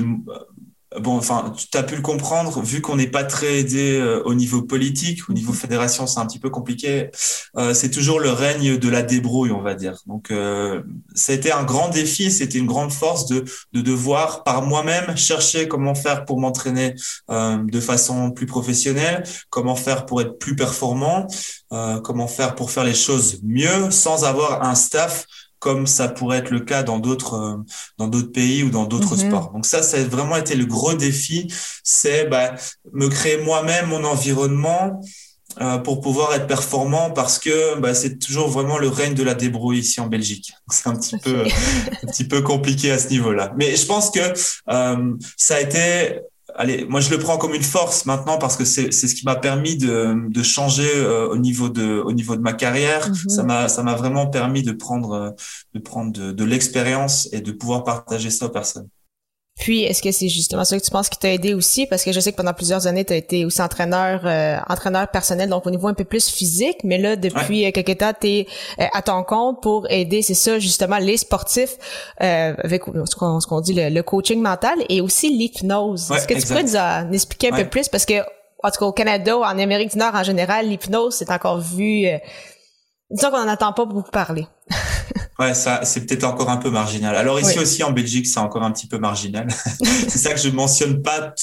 bon, 1.00 1.18
enfin, 1.18 1.54
tu 1.72 1.78
as 1.78 1.84
pu 1.84 1.96
le 1.96 2.02
comprendre, 2.02 2.62
vu 2.62 2.82
qu'on 2.82 2.96
n'est 2.96 3.08
pas 3.08 3.24
très 3.24 3.60
aidé 3.60 3.98
euh, 4.00 4.22
au 4.24 4.34
niveau 4.34 4.62
politique, 4.62 5.30
au 5.30 5.34
niveau 5.34 5.54
fédération, 5.54 6.08
c'est 6.08 6.20
un 6.20 6.26
petit 6.26 6.40
peu 6.40 6.50
compliqué. 6.50 7.10
Euh, 7.58 7.74
c'est 7.74 7.92
toujours 7.92 8.20
le 8.20 8.30
règne 8.32 8.78
de 8.78 8.90
la 8.90 9.02
débrouille, 9.02 9.52
on 9.52 9.62
va 9.62 9.76
dire. 9.76 9.98
Donc, 10.06 10.32
euh, 10.32 10.82
c'était 11.14 11.52
un 11.52 11.64
grand 11.64 11.90
défi, 11.90 12.32
c'était 12.32 12.58
une 12.58 12.66
grande 12.66 12.92
force 12.92 13.28
de, 13.28 13.46
de 13.74 13.82
devoir 13.82 14.44
par 14.44 14.62
moi-même 14.62 15.16
chercher 15.18 15.68
comment 15.68 15.96
faire 15.96 16.26
pour 16.26 16.40
m'entraîner 16.40 16.96
euh, 17.30 17.58
de 17.58 17.80
façon 17.80 18.32
plus 18.32 18.46
professionnelle, 18.46 19.24
comment 19.50 19.76
faire 19.76 20.06
pour 20.06 20.22
être 20.22 20.38
plus 20.40 20.56
performant, 20.56 21.28
comment 22.04 22.28
faire 22.28 22.56
pour 22.56 22.72
faire 22.72 22.86
les 22.86 22.94
choses 22.94 23.40
mieux 23.44 23.92
sans 23.92 24.24
avoir 24.24 24.64
un 24.64 24.76
staff 24.76 25.26
comme 25.60 25.88
ça 25.88 26.08
pourrait 26.08 26.40
être 26.40 26.52
le 26.52 26.60
cas 26.60 26.84
dans 26.84 27.00
d'autres 27.00 27.36
euh, 27.36 27.58
dans 27.98 28.08
d'autres 28.08 28.32
pays 28.32 28.64
ou 28.64 28.70
dans 28.70 28.86
d'autres 28.86 29.16
mhm. 29.16 29.28
sports. 29.28 29.52
Donc 29.54 29.66
ça, 29.66 29.82
ça 29.82 29.98
a 29.98 30.04
vraiment 30.04 30.38
été 30.38 30.56
le 30.56 30.66
gros 30.66 30.94
défi, 30.94 31.52
c'est 31.84 32.26
bah, 32.26 32.56
me 32.94 33.08
créer 33.08 33.38
moi-même 33.38 33.88
mon 33.88 34.04
environnement 34.04 35.02
euh, 35.62 35.78
pour 35.78 36.02
pouvoir 36.02 36.34
être 36.34 36.48
performant 36.48 37.12
parce 37.12 37.40
que 37.40 37.80
bah, 37.80 37.94
c'est 37.94 38.18
toujours 38.20 38.50
vraiment 38.50 38.78
le 38.78 38.90
règne 38.90 39.14
de 39.14 39.24
la 39.24 39.36
débrouille 39.36 39.80
ici 39.80 40.02
en 40.02 40.08
Belgique. 40.08 40.54
C'est 40.70 40.90
un 40.90 40.96
petit 40.98 41.18
peu 41.18 41.44
un 41.44 42.08
petit 42.08 42.28
peu 42.28 42.42
compliqué 42.42 42.92
à 42.92 43.00
ce 43.00 43.08
niveau-là. 43.08 43.54
Mais 43.58 43.76
je 43.76 43.86
pense 43.86 44.12
que 44.12 44.20
euh, 44.20 45.14
ça 45.38 45.56
a 45.56 45.62
été 45.62 46.20
allez, 46.56 46.86
moi 46.86 47.00
je 47.02 47.10
le 47.10 47.20
prends 47.20 47.38
comme 47.38 47.54
une 47.54 47.64
force 47.64 48.06
maintenant 48.06 48.38
parce 48.38 48.58
que 48.58 48.66
c'est 48.66 48.92
c'est 48.92 49.08
ce 49.08 49.16
qui 49.16 49.26
m'a 49.26 49.36
permis 49.36 49.78
de 49.78 50.30
de 50.30 50.44
changer 50.44 50.90
euh, 50.96 51.28
au 51.28 51.38
niveau 51.38 51.70
de 51.70 52.02
au 52.04 52.12
niveau 52.12 52.36
de 52.36 52.42
ma 52.42 52.54
carrière. 52.54 53.10
Mhm. 53.10 53.30
Ça 53.30 53.44
m'a 53.44 53.68
ça 53.68 53.84
m'a 53.84 53.96
vraiment 53.96 54.28
permis 54.28 54.64
de 54.64 54.72
prendre 54.72 55.36
de 55.74 55.80
prendre 55.80 56.12
de, 56.12 56.32
de 56.32 56.44
l'expérience 56.44 57.30
et 57.32 57.42
de 57.42 57.52
pouvoir 57.52 57.84
partager 57.84 58.30
ça 58.30 58.46
aux 58.48 58.50
personnes. 58.50 58.88
Puis, 59.58 59.84
est-ce 59.84 60.02
que 60.02 60.12
c'est 60.12 60.28
justement 60.28 60.66
ça 60.66 60.78
que 60.78 60.84
tu 60.84 60.92
penses 60.92 61.08
qui 61.08 61.18
t'a 61.18 61.32
aidé 61.32 61.54
aussi? 61.54 61.86
Parce 61.86 62.04
que 62.04 62.12
je 62.12 62.20
sais 62.20 62.34
que 62.34 62.38
pendant 62.38 62.54
plusieurs 62.54 62.88
années, 62.88 63.06
tu 63.06 63.14
as 63.14 63.16
été 63.16 63.46
aussi 63.46 63.62
entraîneur 63.62 64.22
euh, 64.26 64.58
entraîneur 64.68 65.08
personnel, 65.08 65.50
donc 65.50 65.66
au 65.66 65.72
niveau 65.72 65.88
un 65.88 65.94
peu 65.94 66.04
plus 66.04 66.30
physique, 66.30 66.80
mais 66.84 66.98
là, 66.98 67.16
depuis 67.16 67.66
euh, 67.66 67.72
quelques 67.72 67.98
temps, 67.98 68.12
tu 68.20 68.28
es 68.28 68.48
euh, 68.80 68.86
à 68.92 69.02
ton 69.02 69.24
compte 69.24 69.62
pour 69.62 69.90
aider, 69.90 70.22
c'est 70.22 70.34
ça, 70.34 70.60
justement, 70.60 70.98
les 70.98 71.16
sportifs 71.16 71.78
avec 72.18 72.84
ce 72.86 73.48
qu'on 73.48 73.62
dit, 73.62 73.74
le, 73.74 74.02
coaching 74.02 74.42
mental 74.42 74.78
et 74.90 75.00
aussi 75.00 75.30
l'hypnose. 75.30 76.12
est-ce 76.12 76.28
que 76.28 76.34
tu 76.34 76.46
pourrais 76.46 76.64
nous 76.64 76.76
en 76.76 77.12
expliquer 77.14 77.52
un 77.52 77.56
peu 77.56 77.70
plus? 77.70 77.88
Parce 77.88 78.06
que, 78.06 78.20
en 78.62 78.72
tout 78.72 78.80
cas, 78.80 78.86
au 78.86 78.92
Canada, 78.92 79.38
en 79.38 79.58
Amérique 79.58 79.94
du 79.94 79.98
Nord 79.98 80.16
en 80.16 80.24
général, 80.24 80.68
l'hypnose, 80.68 81.16
c'est 81.16 81.32
encore 81.32 81.60
vu... 81.60 82.08
disons 83.10 83.32
qu'on 83.32 83.46
n'en 83.46 83.54
entend 83.54 83.72
pas 83.72 83.86
beaucoup 83.86 84.12
parler. 84.12 84.48
Ouais, 85.38 85.54
ça, 85.54 85.84
c'est 85.84 86.06
peut-être 86.06 86.24
encore 86.24 86.50
un 86.50 86.58
peu 86.58 86.70
marginal. 86.70 87.14
Alors 87.16 87.40
ici 87.40 87.60
aussi 87.60 87.84
en 87.84 87.92
Belgique, 87.92 88.26
c'est 88.26 88.40
encore 88.40 88.64
un 88.64 88.72
petit 88.72 88.88
peu 88.88 88.98
marginal. 88.98 89.48
c'est 90.08 90.18
ça 90.18 90.34
que 90.34 90.40
je 90.40 90.50
mentionne 90.50 91.02
pas, 91.02 91.34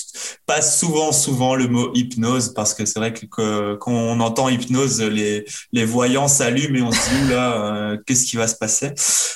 pas 0.46 0.62
souvent, 0.62 1.12
souvent 1.12 1.54
le 1.54 1.68
mot 1.68 1.92
hypnose 1.94 2.54
parce 2.54 2.72
que 2.72 2.86
c'est 2.86 2.98
vrai 2.98 3.12
que, 3.12 3.74
quand 3.74 3.92
on 3.92 4.20
entend 4.20 4.48
hypnose, 4.48 5.02
les, 5.02 5.44
les 5.72 5.84
voyants 5.84 6.28
s'allument 6.28 6.76
et 6.76 6.82
on 6.82 6.90
se 6.90 7.10
dit 7.10 7.30
là, 7.30 7.64
euh, 7.64 7.98
qu'est-ce 8.06 8.24
qui 8.24 8.36
va 8.36 8.48
se 8.48 8.56
passer? 8.56 8.94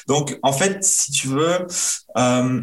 Donc 0.09 0.39
en 0.43 0.53
fait, 0.53 0.83
si 0.83 1.13
tu 1.13 1.29
veux. 1.29 1.67
Euh, 2.17 2.63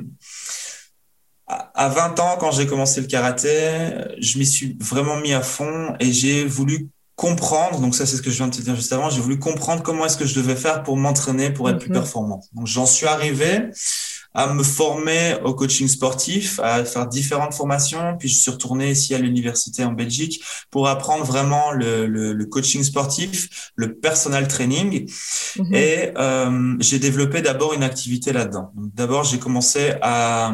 à 1.47 1.90
20 1.90 2.19
ans, 2.19 2.38
quand 2.40 2.52
j'ai 2.52 2.66
commencé 2.66 3.02
le 3.02 3.07
karaté, 3.07 3.92
je 4.18 4.40
m'y 4.40 4.45
suis 4.45 4.78
vraiment 4.80 5.18
mis 5.18 5.33
à 5.33 5.42
fond 5.42 5.94
et 6.00 6.12
j'ai 6.12 6.45
voulu 6.45 6.90
comprendre, 7.16 7.80
donc 7.80 7.96
ça 7.96 8.06
c'est 8.06 8.18
ce 8.18 8.22
que 8.22 8.32
je 8.32 8.38
viens 8.38 8.48
de 8.48 8.56
te 8.56 8.62
dire 8.62 8.76
juste 8.76 8.92
avant, 8.92 9.10
j'ai 9.10 9.22
voulu 9.22 9.38
comprendre 9.38 9.84
comment 9.84 10.06
est-ce 10.06 10.18
que 10.18 10.26
je 10.26 10.36
devais 10.36 10.56
faire 10.56 10.84
pour 10.84 10.98
m'entraîner, 10.98 11.52
pour 11.52 11.70
être 11.70 11.78
plus 11.80 11.90
mhm. 11.90 11.96
performant. 11.96 12.42
Donc 12.54 12.68
j'en 12.68 12.86
suis 12.86 13.06
arrivé 13.06 13.70
à 14.33 14.54
me 14.54 14.63
former 14.63 15.35
au 15.44 15.54
coaching 15.54 15.87
sportif, 15.87 16.59
à 16.59 16.83
faire 16.85 17.07
différentes 17.07 17.54
formations, 17.54 18.18
puis 18.18 18.30
je 18.30 18.40
suis 18.40 18.52
retourné 18.52 18.92
ici 18.92 19.13
à 19.13 19.19
l'université 19.19 19.83
en 19.83 19.92
Belgique 19.92 20.44
pour 20.71 20.87
apprendre 20.87 21.23
vraiment 21.23 21.71
le, 21.71 22.07
le, 22.07 22.33
le 22.33 22.45
coaching 22.45 22.83
sportif, 22.83 23.71
le 23.75 23.95
personal 23.95 24.47
training, 24.47 25.09
mhm. 25.57 25.73
et 25.73 26.11
euh, 26.18 26.75
j'ai 26.80 26.99
développé 26.99 27.42
d'abord 27.42 27.73
une 27.73 27.83
activité 27.83 28.33
là-dedans. 28.33 28.71
D'abord 28.75 29.23
j'ai 29.23 29.40
commencé 29.40 29.94
à 30.02 30.54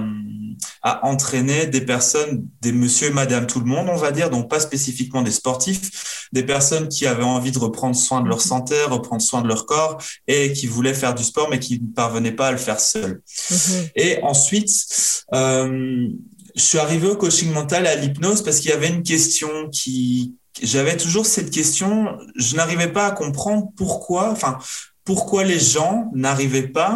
à 0.81 1.05
entraîner 1.05 1.67
des 1.67 1.81
personnes, 1.81 2.47
des 2.61 2.71
monsieur 2.71 3.07
et 3.07 3.11
madame 3.11 3.47
tout 3.47 3.59
le 3.59 3.65
monde, 3.65 3.87
on 3.89 3.95
va 3.95 4.11
dire, 4.11 4.29
donc 4.29 4.49
pas 4.49 4.59
spécifiquement 4.59 5.21
des 5.21 5.31
sportifs, 5.31 6.27
des 6.31 6.43
personnes 6.43 6.87
qui 6.87 7.05
avaient 7.07 7.23
envie 7.23 7.51
de 7.51 7.59
reprendre 7.59 7.95
soin 7.95 8.21
de 8.21 8.29
leur 8.29 8.41
santé, 8.41 8.75
reprendre 8.83 9.21
soin 9.21 9.41
de 9.41 9.47
leur 9.47 9.65
corps 9.65 10.01
et 10.27 10.53
qui 10.53 10.67
voulaient 10.67 10.93
faire 10.93 11.15
du 11.15 11.23
sport 11.23 11.49
mais 11.49 11.59
qui 11.59 11.81
ne 11.81 11.87
parvenaient 11.93 12.31
pas 12.31 12.47
à 12.47 12.51
le 12.51 12.57
faire 12.57 12.79
seuls. 12.79 13.21
Mm-hmm. 13.27 13.68
Et 13.95 14.21
ensuite, 14.23 15.25
euh, 15.33 16.07
je 16.55 16.61
suis 16.61 16.77
arrivé 16.77 17.07
au 17.07 17.15
coaching 17.15 17.51
mental 17.51 17.87
à 17.87 17.95
l'hypnose 17.95 18.43
parce 18.43 18.59
qu'il 18.59 18.71
y 18.71 18.73
avait 18.73 18.89
une 18.89 19.03
question 19.03 19.69
qui, 19.71 20.35
j'avais 20.61 20.97
toujours 20.97 21.25
cette 21.25 21.51
question, 21.51 22.17
je 22.35 22.55
n'arrivais 22.55 22.91
pas 22.91 23.07
à 23.07 23.11
comprendre 23.11 23.69
pourquoi, 23.75 24.31
enfin, 24.31 24.57
pourquoi 25.03 25.43
les 25.43 25.59
gens 25.59 26.11
n'arrivaient 26.13 26.67
pas 26.67 26.95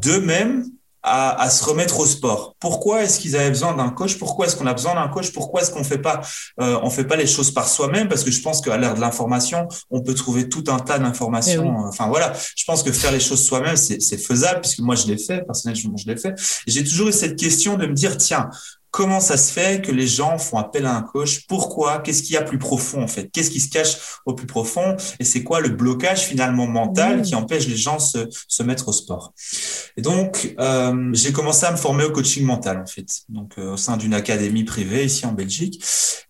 d'eux-mêmes 0.00 0.64
à, 1.04 1.40
à, 1.40 1.50
se 1.50 1.62
remettre 1.62 2.00
au 2.00 2.06
sport. 2.06 2.56
Pourquoi 2.58 3.02
est-ce 3.02 3.20
qu'ils 3.20 3.36
avaient 3.36 3.50
besoin 3.50 3.74
d'un 3.74 3.90
coach? 3.90 4.18
Pourquoi 4.18 4.46
est-ce 4.46 4.56
qu'on 4.56 4.66
a 4.66 4.72
besoin 4.72 4.94
d'un 4.94 5.08
coach? 5.08 5.32
Pourquoi 5.32 5.60
est-ce 5.60 5.70
qu'on 5.70 5.84
fait 5.84 5.98
pas 5.98 6.22
euh, 6.60 6.80
on 6.82 6.88
fait 6.88 7.04
pas 7.04 7.16
les 7.16 7.26
choses 7.26 7.50
par 7.50 7.68
soi-même? 7.68 8.08
Parce 8.08 8.24
que 8.24 8.30
je 8.30 8.40
pense 8.40 8.62
qu'à 8.62 8.78
l'ère 8.78 8.94
de 8.94 9.00
l'information, 9.00 9.68
on 9.90 10.00
peut 10.00 10.14
trouver 10.14 10.48
tout 10.48 10.64
un 10.68 10.78
tas 10.78 10.98
d'informations. 10.98 11.76
Eh 11.78 11.88
enfin 11.88 12.08
voilà, 12.08 12.32
je 12.56 12.64
pense 12.64 12.82
que 12.82 12.90
faire 12.90 13.12
les 13.12 13.20
choses 13.20 13.44
soi-même, 13.44 13.76
c'est 13.76 14.18
faisable 14.18 14.62
puisque 14.62 14.80
moi 14.80 14.94
je 14.94 15.06
l'ai 15.06 15.18
fait 15.18 15.42
personnellement, 15.44 15.96
je 15.96 16.06
l'ai 16.06 16.16
fait. 16.16 16.34
J'ai 16.66 16.82
toujours 16.82 17.08
eu 17.08 17.12
cette 17.12 17.36
question 17.38 17.76
de 17.76 17.86
me 17.86 17.92
dire 17.92 18.16
tiens, 18.16 18.48
comment 18.94 19.18
ça 19.18 19.36
se 19.36 19.52
fait 19.52 19.84
que 19.84 19.90
les 19.90 20.06
gens 20.06 20.38
font 20.38 20.56
appel 20.56 20.86
à 20.86 20.94
un 20.94 21.02
coach? 21.02 21.48
Pourquoi? 21.48 21.98
Qu'est-ce 21.98 22.22
qu'il 22.22 22.34
y 22.34 22.36
a 22.36 22.42
plus 22.42 22.58
profond 22.58 23.02
en 23.02 23.08
fait? 23.08 23.28
Qu'est-ce 23.32 23.50
qui 23.50 23.58
se 23.58 23.68
cache 23.68 23.96
au 24.24 24.34
plus 24.34 24.46
profond? 24.46 24.96
Et 25.18 25.24
c'est 25.24 25.42
quoi 25.42 25.58
le 25.58 25.70
blocage 25.70 26.20
finalement 26.20 26.68
mental 26.68 27.22
qui 27.22 27.34
empêche 27.34 27.66
les 27.66 27.76
gens 27.76 27.96
de 27.96 28.00
se, 28.00 28.18
se 28.46 28.62
mettre 28.62 28.86
au 28.86 28.92
sport? 28.92 29.34
Et 29.96 30.02
donc, 30.02 30.54
euh, 30.60 31.10
j'ai 31.12 31.32
commencé 31.32 31.66
à 31.66 31.72
me 31.72 31.76
former 31.76 32.04
au 32.04 32.12
coaching 32.12 32.44
mental 32.44 32.78
en 32.78 32.86
fait, 32.86 33.08
donc 33.28 33.54
euh, 33.58 33.72
au 33.72 33.76
sein 33.76 33.96
d'une 33.96 34.14
académie 34.14 34.62
privée 34.62 35.06
ici 35.06 35.26
en 35.26 35.32
Belgique. 35.32 35.84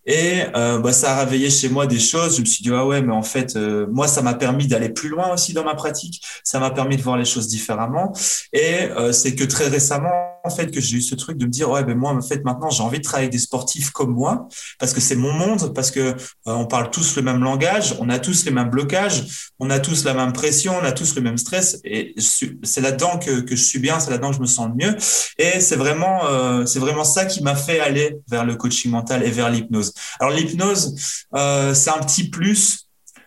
Et 0.07 0.41
euh, 0.55 0.79
bah, 0.79 0.91
ça 0.91 1.17
a 1.17 1.23
réveillé 1.23 1.51
chez 1.51 1.69
moi 1.69 1.85
des 1.85 1.99
choses. 1.99 2.37
Je 2.37 2.41
me 2.41 2.45
suis 2.47 2.63
dit 2.63 2.71
ah 2.73 2.87
ouais, 2.87 3.03
mais 3.03 3.13
en 3.13 3.21
fait, 3.21 3.55
euh, 3.55 3.85
moi 3.91 4.07
ça 4.07 4.23
m'a 4.23 4.33
permis 4.33 4.65
d'aller 4.65 4.89
plus 4.89 5.09
loin 5.09 5.31
aussi 5.31 5.53
dans 5.53 5.63
ma 5.63 5.75
pratique. 5.75 6.19
Ça 6.43 6.59
m'a 6.59 6.71
permis 6.71 6.97
de 6.97 7.03
voir 7.03 7.17
les 7.17 7.25
choses 7.25 7.47
différemment. 7.47 8.11
Et 8.53 8.89
c'est 9.11 9.35
que 9.35 9.43
très 9.43 9.67
récemment 9.67 10.34
en 10.45 10.49
fait 10.49 10.71
que 10.71 10.79
j'ai 10.79 10.97
eu 10.97 11.01
ce 11.01 11.15
truc 11.15 11.37
de 11.37 11.45
me 11.45 11.51
dire 11.51 11.69
ouais 11.69 11.83
ben 11.83 11.97
moi 11.97 12.11
en 12.11 12.21
fait 12.21 12.43
maintenant 12.43 12.69
j'ai 12.69 12.83
envie 12.83 12.99
de 12.99 13.03
travailler 13.03 13.25
avec 13.25 13.33
des 13.33 13.39
sportifs 13.39 13.91
comme 13.91 14.13
moi 14.13 14.47
parce 14.79 14.93
que 14.93 15.01
c'est 15.01 15.15
mon 15.15 15.33
monde 15.33 15.73
parce 15.73 15.91
que 15.91 15.99
euh, 15.99 16.13
on 16.45 16.65
parle 16.65 16.91
tous 16.91 17.15
le 17.15 17.21
même 17.21 17.43
langage 17.43 17.95
on 17.99 18.09
a 18.09 18.19
tous 18.19 18.45
les 18.45 18.51
mêmes 18.51 18.69
blocages 18.69 19.51
on 19.59 19.69
a 19.69 19.79
tous 19.79 20.05
la 20.05 20.13
même 20.13 20.33
pression 20.33 20.75
on 20.81 20.85
a 20.85 20.91
tous 20.91 21.15
le 21.15 21.21
même 21.21 21.37
stress 21.37 21.79
et 21.83 22.15
c'est 22.17 22.81
là-dedans 22.81 23.19
que, 23.19 23.45
je 23.47 23.55
suis 23.55 23.79
bien 23.79 23.99
c'est 23.99 24.11
là-dedans 24.11 24.29
que 24.29 24.37
je 24.37 24.41
me 24.41 24.45
sens 24.45 24.69
mieux. 24.75 24.95
Et 25.37 25.59
c'est 25.59 25.75
vraiment 25.75 26.25
euh, 26.25 26.65
c'est 26.65 26.79
vraiment 26.79 27.03
ça 27.03 27.25
qui 27.25 27.43
m'a 27.43 27.55
fait 27.55 27.79
aller 27.79 28.17
vers 28.27 28.45
le 28.45 28.55
coaching 28.55 28.91
mental 28.91 29.23
et 29.23 29.31
vers 29.31 29.49
l'hypnose. 29.49 29.93
Alors 30.19 30.33
l'hypnose 30.33 30.95
euh, 31.35 31.73
c'est 31.73 31.89
un 31.89 31.99
petit 31.99 32.29
plus 32.29 32.84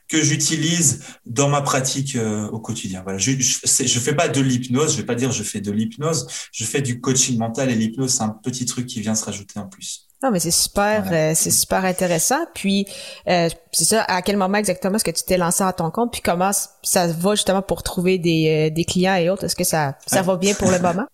que 0.09 0.23
j'utilise 0.23 1.01
dans 1.27 1.49
ma 1.49 1.61
pratique 1.61 2.17
euh, 2.17 2.49
au 2.49 2.59
quotidien. 2.61 3.03
Voilà, 3.03 3.19
je, 3.19 3.33
je, 3.33 3.59
je 3.65 4.01
fais 4.01 4.15
pas 4.15 4.29
de 4.29 4.41
l'hypnose, 4.41 4.93
je 4.93 4.97
vais 4.99 5.07
pas 5.07 5.15
dire 5.15 5.33
je 5.33 5.43
fais 5.43 5.61
de 5.61 5.71
l'hypnose, 5.71 6.27
je 6.53 6.65
fais 6.65 6.81
du 6.81 7.01
coaching 7.01 7.39
mental 7.39 7.71
et 7.71 7.75
l'hypnose 7.75 8.15
c'est 8.15 8.23
un 8.23 8.31
petit 8.31 8.65
truc 8.65 8.87
qui 8.87 9.01
vient 9.01 9.15
se 9.15 9.25
rajouter 9.25 9.59
en 9.59 9.67
plus. 9.67 10.07
Non, 10.23 10.33
mais 10.33 10.41
c'est 10.41 10.51
super, 10.51 11.05
euh, 11.13 11.33
c'est 11.37 11.53
super 11.53 11.85
intéressant. 11.85 12.45
Puis, 12.53 12.87
euh, 13.29 13.49
c'est 13.71 13.85
ça. 13.85 14.03
À 14.03 14.21
quel 14.21 14.37
moment 14.37 14.59
exactement 14.59 14.97
est-ce 14.97 15.05
que 15.05 15.13
tu 15.13 15.23
t'es 15.23 15.37
lancé 15.37 15.63
à 15.63 15.73
ton 15.73 15.93
compte? 15.93 16.11
Puis 16.13 16.23
comment 16.23 16.51
ça 16.83 17.07
va 17.07 17.37
justement 17.37 17.63
pour 17.63 17.85
trouver 17.85 18.19
des, 18.19 18.73
des 18.73 18.85
clients 18.85 19.15
et 19.15 19.31
autres? 19.31 19.45
Est-ce 19.45 19.55
que 19.55 19.63
ça 19.63 19.97
ça 20.07 20.23
va 20.23 20.37
bien 20.37 20.55
pour 20.55 20.73
le 20.73 20.79
moment? 20.83 21.07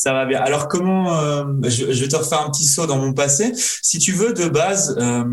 Ça 0.00 0.14
va 0.14 0.24
bien. 0.24 0.40
Alors 0.40 0.66
comment 0.68 1.14
euh, 1.14 1.44
je, 1.64 1.84
vais 1.84 2.08
te 2.08 2.16
refaire 2.16 2.40
un 2.40 2.48
petit 2.48 2.64
saut 2.64 2.86
dans 2.86 2.96
mon 2.96 3.12
passé. 3.12 3.52
Si 3.54 3.98
tu 3.98 4.12
veux, 4.12 4.32
de 4.32 4.48
base, 4.48 4.96
euh, 4.98 5.24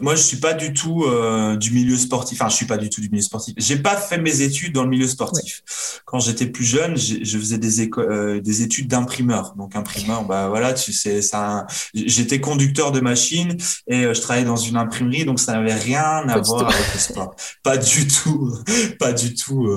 moi 0.00 0.14
je 0.14 0.22
suis 0.22 0.36
pas 0.36 0.52
du 0.52 0.72
tout 0.72 1.02
euh, 1.02 1.56
du 1.56 1.72
milieu 1.72 1.96
sportif. 1.96 2.40
Enfin, 2.40 2.48
je 2.48 2.54
suis 2.54 2.66
pas 2.66 2.76
du 2.76 2.88
tout 2.88 3.00
du 3.00 3.08
milieu 3.10 3.22
sportif. 3.22 3.54
J'ai 3.58 3.78
pas 3.78 3.96
fait 3.96 4.18
mes 4.18 4.42
études 4.42 4.72
dans 4.74 4.84
le 4.84 4.90
milieu 4.90 5.08
sportif. 5.08 5.62
Quand 6.04 6.20
j'étais 6.20 6.46
plus 6.46 6.64
jeune, 6.64 6.96
je 6.96 7.36
faisais 7.36 7.58
des 7.58 7.80
écoles, 7.80 8.40
des 8.42 8.62
études 8.62 8.86
d'imprimeur. 8.86 9.54
Donc 9.56 9.74
imprimeur, 9.74 10.24
bah 10.24 10.48
voilà, 10.48 10.72
tu 10.72 10.92
sais, 10.92 11.20
ça. 11.20 11.66
J'étais 11.92 12.40
conducteur 12.40 12.92
de 12.92 13.00
machine 13.00 13.56
et 13.88 14.02
je 14.02 14.20
travaillais 14.20 14.46
dans 14.46 14.54
une 14.54 14.76
imprimerie, 14.76 15.24
donc 15.24 15.40
ça 15.40 15.54
n'avait 15.54 15.74
rien 15.74 16.28
à 16.28 16.38
voir 16.38 16.68
avec 16.68 16.94
le 16.94 17.00
sport. 17.00 17.34
Pas 17.64 17.76
du 17.76 18.06
tout, 18.06 18.56
pas 19.00 19.12
du 19.12 19.34
tout 19.34 19.68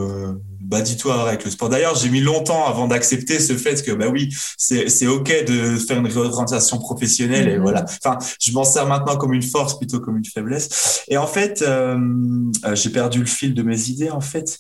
du 0.64 0.98
tout 0.98 1.12
avec 1.12 1.46
le 1.46 1.52
sport. 1.52 1.70
D'ailleurs, 1.70 1.96
j'ai 1.96 2.10
mis 2.10 2.22
longtemps 2.22 2.66
avant 2.66 2.88
d'accepter 2.88 3.40
ce 3.40 3.54
fait 3.54 3.84
que, 3.84 3.92
bah 3.92 4.08
oui, 4.08 4.34
c'est, 4.58 4.90
c'est 4.90 5.08
ok 5.08 5.46
de 5.46 5.78
faire 5.78 6.00
une 6.00 6.08
réorientation 6.08 6.78
professionnelle 6.80 7.48
et 7.50 7.58
mhm. 7.58 7.62
voilà. 7.62 7.86
Enfin, 8.04 8.18
je 8.40 8.52
m'en 8.52 8.64
sers 8.64 8.88
maintenant 8.88 9.18
comme 9.18 9.34
une 9.34 9.44
force 9.44 9.78
plutôt 9.78 10.00
comme 10.00 10.18
une 10.18 10.26
faiblesse. 10.26 11.04
Et 11.08 11.18
en 11.18 11.28
fait, 11.28 11.62
euh, 11.62 11.98
euh, 12.66 12.76
j'ai 12.76 12.90
perdu 12.90 13.20
le 13.20 13.26
fil 13.26 13.54
de 13.54 13.64
mes 13.64 13.90
idées, 13.90 14.10
en 14.10 14.22
fait. 14.22 14.58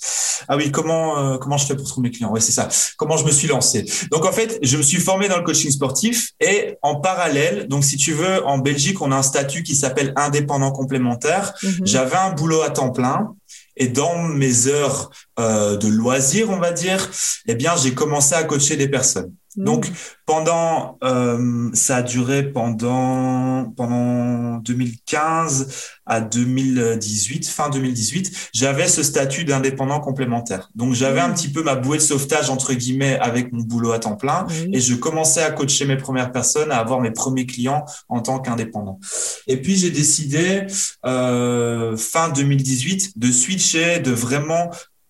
Ah 0.47 0.57
oui, 0.57 0.71
comment, 0.71 1.17
euh, 1.17 1.37
comment 1.37 1.57
je 1.57 1.65
fais 1.65 1.75
pour 1.75 1.87
trouver 1.87 2.09
mes 2.09 2.11
clients? 2.11 2.31
Ouais, 2.31 2.41
c'est 2.41 2.51
ça. 2.51 2.67
Comment 2.97 3.17
je 3.17 3.25
me 3.25 3.31
suis 3.31 3.47
lancé? 3.47 3.85
Donc, 4.11 4.25
en 4.25 4.31
fait, 4.31 4.59
je 4.61 4.77
me 4.77 4.83
suis 4.83 4.99
formé 4.99 5.27
dans 5.29 5.37
le 5.37 5.43
coaching 5.43 5.71
sportif 5.71 6.31
et 6.39 6.75
en 6.81 6.95
parallèle, 6.95 7.67
donc, 7.67 7.83
si 7.83 7.97
tu 7.97 8.13
veux, 8.13 8.45
en 8.45 8.57
Belgique, 8.57 9.01
on 9.01 9.11
a 9.11 9.15
un 9.15 9.23
statut 9.23 9.63
qui 9.63 9.75
s'appelle 9.75 10.13
indépendant 10.15 10.71
complémentaire. 10.71 11.53
Mhm. 11.63 11.71
J'avais 11.85 12.17
un 12.17 12.31
boulot 12.33 12.61
à 12.61 12.69
temps 12.69 12.91
plein 12.91 13.35
et 13.75 13.87
dans 13.87 14.17
mes 14.23 14.67
heures 14.67 15.09
euh, 15.39 15.77
de 15.77 15.87
loisirs, 15.87 16.49
on 16.49 16.59
va 16.59 16.71
dire, 16.71 17.09
eh 17.47 17.55
bien, 17.55 17.75
j'ai 17.75 17.93
commencé 17.93 18.35
à 18.35 18.43
coacher 18.43 18.77
des 18.77 18.87
personnes. 18.87 19.33
Donc 19.55 19.91
pendant, 20.25 20.97
euh, 21.03 21.69
ça 21.73 21.97
a 21.97 22.01
duré 22.01 22.43
pendant 22.43 23.71
pendant 23.75 24.57
2015 24.57 25.89
à 26.05 26.21
2018, 26.21 27.47
fin 27.47 27.69
2018, 27.69 28.49
j'avais 28.53 28.87
ce 28.87 29.03
statut 29.03 29.45
d'indépendant 29.45 29.99
complémentaire. 29.99 30.69
Donc 30.75 30.93
j'avais 30.93 31.19
un 31.19 31.29
mmh. 31.29 31.33
petit 31.33 31.51
peu 31.51 31.63
ma 31.63 31.75
bouée 31.75 31.97
de 31.97 32.03
sauvetage 32.03 32.49
entre 32.49 32.73
guillemets 32.73 33.17
avec 33.19 33.51
mon 33.51 33.61
boulot 33.61 33.91
à 33.91 33.99
temps 33.99 34.15
plein 34.15 34.47
et 34.71 34.79
je 34.79 34.95
commençais 34.95 35.43
à 35.43 35.51
coacher 35.51 35.85
mes 35.85 35.97
premières 35.97 36.31
personnes, 36.31 36.71
à 36.71 36.77
avoir 36.77 36.99
mes 36.99 37.11
premiers 37.11 37.45
clients 37.45 37.85
en 38.09 38.21
tant 38.21 38.39
qu'indépendant. 38.39 38.99
Et 39.47 39.57
puis 39.57 39.75
j'ai 39.75 39.91
décidé 39.91 40.67
euh, 41.05 41.95
fin 41.97 42.29
2018 42.29 43.17
de 43.17 43.31
switcher, 43.31 43.99
de 43.99 44.11
vraiment 44.11 44.69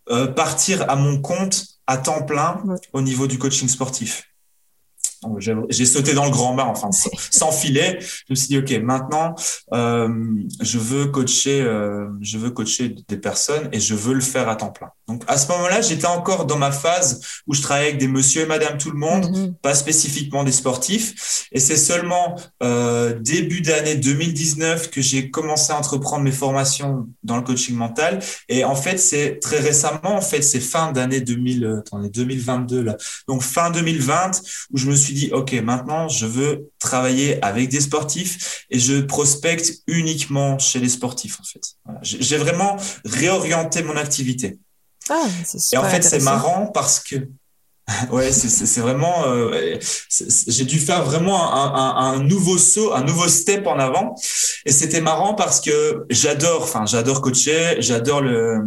euh, 0.09 0.27
partir 0.27 0.89
à 0.89 0.95
mon 0.95 1.21
compte 1.21 1.65
à 1.87 1.97
temps 1.97 2.23
plein 2.23 2.61
au 2.93 3.01
niveau 3.01 3.27
du 3.27 3.37
coaching 3.37 3.67
sportif. 3.67 4.32
J'ai 5.69 5.85
sauté 5.85 6.13
dans 6.13 6.25
le 6.25 6.31
grand 6.31 6.55
bain, 6.55 6.65
enfin 6.65 6.89
sans 7.31 7.51
filet. 7.51 7.99
Je 7.99 8.31
me 8.31 8.35
suis 8.35 8.47
dit 8.47 8.57
ok, 8.57 8.71
maintenant 8.83 9.35
euh, 9.73 10.09
je 10.61 10.77
veux 10.77 11.05
coacher, 11.07 11.61
euh, 11.61 12.07
je 12.21 12.37
veux 12.37 12.51
coacher 12.51 12.95
des 13.07 13.17
personnes 13.17 13.69
et 13.71 13.79
je 13.79 13.95
veux 13.95 14.13
le 14.13 14.21
faire 14.21 14.49
à 14.49 14.55
temps 14.55 14.71
plein. 14.71 14.89
Donc 15.13 15.23
à 15.27 15.37
ce 15.37 15.47
moment-là, 15.49 15.81
j'étais 15.81 16.07
encore 16.07 16.47
dans 16.47 16.57
ma 16.57 16.71
phase 16.71 17.21
où 17.45 17.53
je 17.53 17.61
travaillais 17.61 17.89
avec 17.89 17.99
des 17.99 18.07
monsieur 18.07 18.41
et 18.41 18.45
madame 18.47 18.79
tout 18.79 18.89
le 18.89 18.97
monde, 18.97 19.25
mm-hmm. 19.25 19.53
pas 19.61 19.75
spécifiquement 19.75 20.43
des 20.43 20.51
sportifs. 20.51 21.47
Et 21.51 21.59
c'est 21.59 21.77
seulement 21.77 22.35
euh, 22.63 23.13
début 23.19 23.61
d'année 23.61 23.93
2019 23.93 24.89
que 24.89 25.01
j'ai 25.01 25.29
commencé 25.29 25.71
à 25.71 25.77
entreprendre 25.77 26.23
mes 26.23 26.31
formations 26.31 27.07
dans 27.21 27.37
le 27.37 27.43
coaching 27.43 27.75
mental. 27.75 28.23
Et 28.49 28.65
en 28.65 28.73
fait, 28.73 28.97
c'est 28.97 29.37
très 29.39 29.59
récemment, 29.59 30.15
en 30.15 30.21
fait, 30.21 30.41
c'est 30.41 30.59
fin 30.59 30.91
d'année 30.91 31.21
2000, 31.21 31.63
euh, 31.63 31.79
attendez, 31.79 32.09
2022 32.09 32.81
là. 32.81 32.97
Donc 33.27 33.43
fin 33.43 33.69
2020 33.69 34.41
où 34.71 34.77
je 34.79 34.87
me 34.87 34.95
suis 34.95 35.13
dit, 35.13 35.29
OK, 35.31 35.53
maintenant, 35.53 36.07
je 36.07 36.25
veux 36.25 36.71
travailler 36.79 37.43
avec 37.45 37.69
des 37.69 37.81
sportifs 37.81 38.65
et 38.71 38.79
je 38.79 39.01
prospecte 39.01 39.73
uniquement 39.85 40.57
chez 40.57 40.79
les 40.79 40.89
sportifs, 40.89 41.39
en 41.39 41.43
fait. 41.43 41.75
J'ai 42.01 42.37
vraiment 42.37 42.77
réorienté 43.05 43.83
mon 43.83 43.95
activité. 43.95 44.57
Ah, 45.09 45.25
et 45.73 45.77
en 45.77 45.83
fait, 45.83 46.01
c'est 46.01 46.21
marrant 46.21 46.67
parce 46.67 46.99
que 46.99 47.15
ouais, 48.11 48.31
c'est 48.31 48.79
vraiment. 48.79 49.27
Euh, 49.27 49.77
j'ai 50.47 50.63
dû 50.63 50.79
faire 50.79 51.03
vraiment 51.03 51.53
un, 51.53 52.13
un, 52.13 52.23
nouveau 52.23 52.57
saut, 52.57 52.93
un 52.93 53.03
nouveau 53.03 53.27
step 53.27 53.67
en 53.67 53.77
avant. 53.77 54.15
Et 54.65 54.71
c'était 54.71 55.01
marrant 55.01 55.33
parce 55.33 55.59
que 55.59 56.05
j'adore, 56.09 56.63
enfin, 56.63 56.85
j'adore 56.85 57.21
coacher, 57.21 57.75
j'adore 57.79 58.21
le 58.21 58.65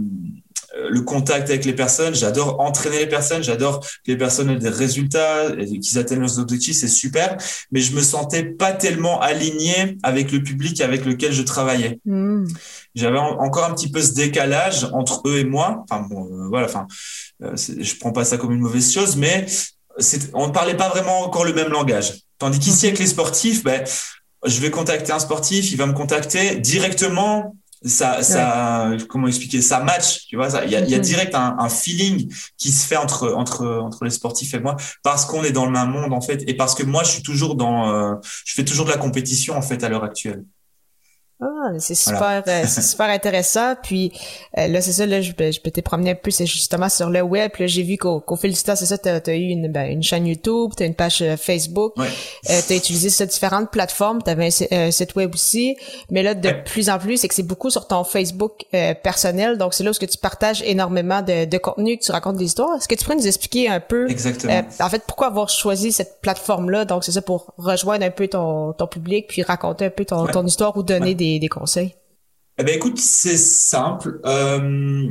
le 0.89 1.01
contact 1.03 1.51
avec 1.51 1.65
les 1.65 1.73
personnes, 1.73 2.15
j'adore 2.15 2.61
entraîner 2.61 2.99
les 3.01 3.09
personnes, 3.09 3.43
j'adore 3.43 3.81
que 3.81 4.13
les 4.13 4.17
personnes 4.17 4.51
aient 4.51 4.59
des 4.59 4.69
résultats, 4.69 5.51
qu'ils 5.57 5.99
atteignent 5.99 6.21
leurs 6.21 6.39
objectifs, 6.39 6.77
c'est 6.77 6.89
super, 6.89 7.37
mais 7.71 7.81
je 7.81 7.95
me 7.95 8.03
sentais 8.03 8.45
pas 8.45 8.73
tellement 8.73 9.21
aligné 9.21 9.97
avec 10.03 10.33
le 10.33 10.43
public 10.43 10.81
avec 10.81 11.05
lequel 11.05 11.33
je 11.33 11.43
travaillais. 11.43 12.01
Hmm. 12.05 12.47
J'avais 12.95 13.19
encore 13.19 13.65
un 13.65 13.75
petit 13.75 13.91
peu 13.91 14.01
ce 14.01 14.13
décalage 14.13 14.89
entre 14.93 15.23
eux 15.27 15.39
et 15.39 15.45
moi. 15.45 15.85
Enfin 15.85 16.07
bon, 16.09 16.27
euh, 16.27 16.49
voilà, 16.49 16.67
enfin, 16.67 16.87
euh, 17.43 17.55
je 17.57 17.95
prends 17.97 18.13
pas 18.13 18.25
ça 18.25 18.39
comme 18.39 18.53
une 18.53 18.61
mauvaise 18.61 18.93
chose, 18.93 19.17
mais 19.17 19.47
on 20.35 20.49
ne 20.49 20.53
parlait 20.53 20.77
pas 20.77 20.89
vraiment 20.89 21.21
encore 21.21 21.45
le 21.45 21.53
même 21.53 21.69
langage. 21.69 22.15
Tandis 22.39 22.59
qu'ici, 22.59 22.87
avec 22.87 22.99
les 22.99 23.07
sportifs, 23.07 23.63
ben, 23.65 23.85
je 24.45 24.61
vais 24.61 24.71
contacter 24.71 25.13
un 25.13 25.19
sportif, 25.19 25.73
il 25.73 25.77
va 25.77 25.87
me 25.87 25.93
contacter 25.93 26.57
directement 26.57 27.57
ça, 27.85 28.23
ça, 28.23 28.91
comment 29.09 29.29
expliquer, 29.29 29.61
ça 29.61 29.81
match, 29.81 30.27
tu 30.27 30.37
vois, 30.37 30.49
il 30.65 30.71
y 30.71 30.77
a, 30.77 30.81
y 30.81 30.95
a, 30.95 30.99
direct 30.99 31.35
un, 31.35 31.57
un, 31.59 31.69
feeling 31.69 32.33
qui 32.57 32.73
se 32.73 32.87
fait 32.87 32.97
entre 32.97 33.33
entre 33.35 33.67
entre 33.67 34.05
les 34.05 34.11
sportifs 34.11 34.55
et 34.55 34.61
moi 34.61 34.77
parce 35.03 35.27
qu'on 35.27 35.45
est 35.45 35.53
dans 35.53 35.67
le 35.67 35.73
même 35.73 35.91
monde 35.91 36.13
en 36.13 36.21
fait 36.21 36.43
et 36.49 36.55
parce 36.55 36.75
que 36.75 36.83
moi 36.83 37.05
je 37.05 37.11
suis 37.11 37.23
toujours 37.23 37.55
dans, 37.55 37.91
euh, 37.91 38.15
je 38.45 38.55
fais 38.55 38.65
toujours 38.65 38.87
de 38.87 38.91
la 38.91 38.97
compétition 38.97 39.57
en 39.57 39.63
fait 39.63 39.85
à 39.85 39.89
l'heure 39.89 40.05
actuelle. 40.05 40.45
Ah, 41.41 41.47
c'est 41.79 41.95
super, 41.95 42.43
euh, 42.47 42.65
c'est 42.67 42.83
super 42.83 43.09
intéressant. 43.09 43.75
Puis 43.83 44.13
euh, 44.59 44.69
là, 44.69 44.81
c'est 44.81 44.93
ça, 44.93 45.07
là, 45.07 45.21
je, 45.21 45.31
je 45.31 45.61
peux 45.61 45.71
te 45.71 45.81
promener 45.81 46.13
un 46.13 46.15
peu, 46.15 46.31
c'est 46.31 46.47
justement 46.47 46.89
sur 46.89 47.11
le 47.11 47.23
web. 47.23 47.51
Là, 47.59 47.67
j'ai 47.67 47.83
vu 47.83 47.97
qu'au 47.97 48.21
qu 48.21 48.37
fil 48.37 48.53
du 48.53 48.63
temps, 48.63 48.77
c'est 48.77 48.87
ça, 48.87 48.99
t'as 48.99 49.21
as 49.27 49.35
eu 49.35 49.49
une, 49.49 49.71
ben, 49.71 49.91
une 49.91 50.03
chaîne 50.03 50.27
YouTube, 50.27 50.73
t'as 50.77 50.87
une 50.87 50.95
page 50.95 51.23
euh, 51.23 51.37
Facebook, 51.37 51.97
ouais. 51.97 52.07
euh, 52.51 52.61
t'as 52.67 52.75
utilisé 52.75 53.11
ces 53.11 53.27
différentes 53.27 53.71
plateformes, 53.71 54.23
t'avais 54.23 54.49
un, 54.49 54.77
un, 54.77 54.91
site 54.91 55.15
web 55.15 55.35
aussi. 55.35 55.77
Mais 56.11 56.23
là, 56.23 56.35
de 56.35 56.51
plus 56.65 56.89
en 56.89 56.99
plus, 56.99 57.19
c'est 57.19 57.29
que 57.29 57.35
c'est 57.35 57.43
beaucoup 57.43 57.71
sur 57.71 57.87
ton 57.87 58.05
Facebook 58.05 58.65
personnel. 59.03 59.59
Donc 59.59 59.75
c'est 59.75 59.85
là 59.85 59.91
où 59.91 59.95
que 59.95 60.07
tu 60.07 60.19
partages 60.19 60.63
énormément 60.63 61.23
de, 61.23 61.45
de, 61.47 61.59
contenu, 61.59 61.97
que 61.97 62.05
tu 62.05 62.13
racontes 62.13 62.37
des 62.37 62.45
histoires. 62.45 62.77
Est-ce 62.77 62.89
que 62.89 62.95
tu 62.95 63.05
pourrais 63.05 63.17
nous 63.17 63.27
expliquer 63.27 63.69
un 63.69 63.81
peu, 63.81 64.11
Exactement. 64.11 64.63
en 64.81 64.89
fait, 64.89 65.03
pourquoi 65.07 65.29
avoir 65.29 65.49
choisi 65.49 65.93
cette 65.93 66.21
plateforme-là? 66.21 66.85
Donc 66.85 67.05
c'est 67.05 67.13
ça 67.13 67.23
pour 67.23 67.55
rejoindre 67.57 68.05
un 68.05 68.11
peu 68.11 68.29
ton, 68.29 68.73
ton 68.73 68.87
public, 68.87 69.27
puis 69.29 69.43
raconter 69.43 69.87
un 69.87 69.91
peu 69.91 70.05
ton, 70.05 70.27
ton 70.27 70.45
histoire 70.45 70.77
ou 70.77 70.83
donner 70.83 71.15
des 71.15 71.27
des, 71.39 71.49
conseils? 71.59 71.95
Eh 72.59 72.65
ben, 72.65 72.75
écoute, 72.75 72.99
c'est 72.99 73.37
simple. 73.37 74.21
Euh, 74.25 75.11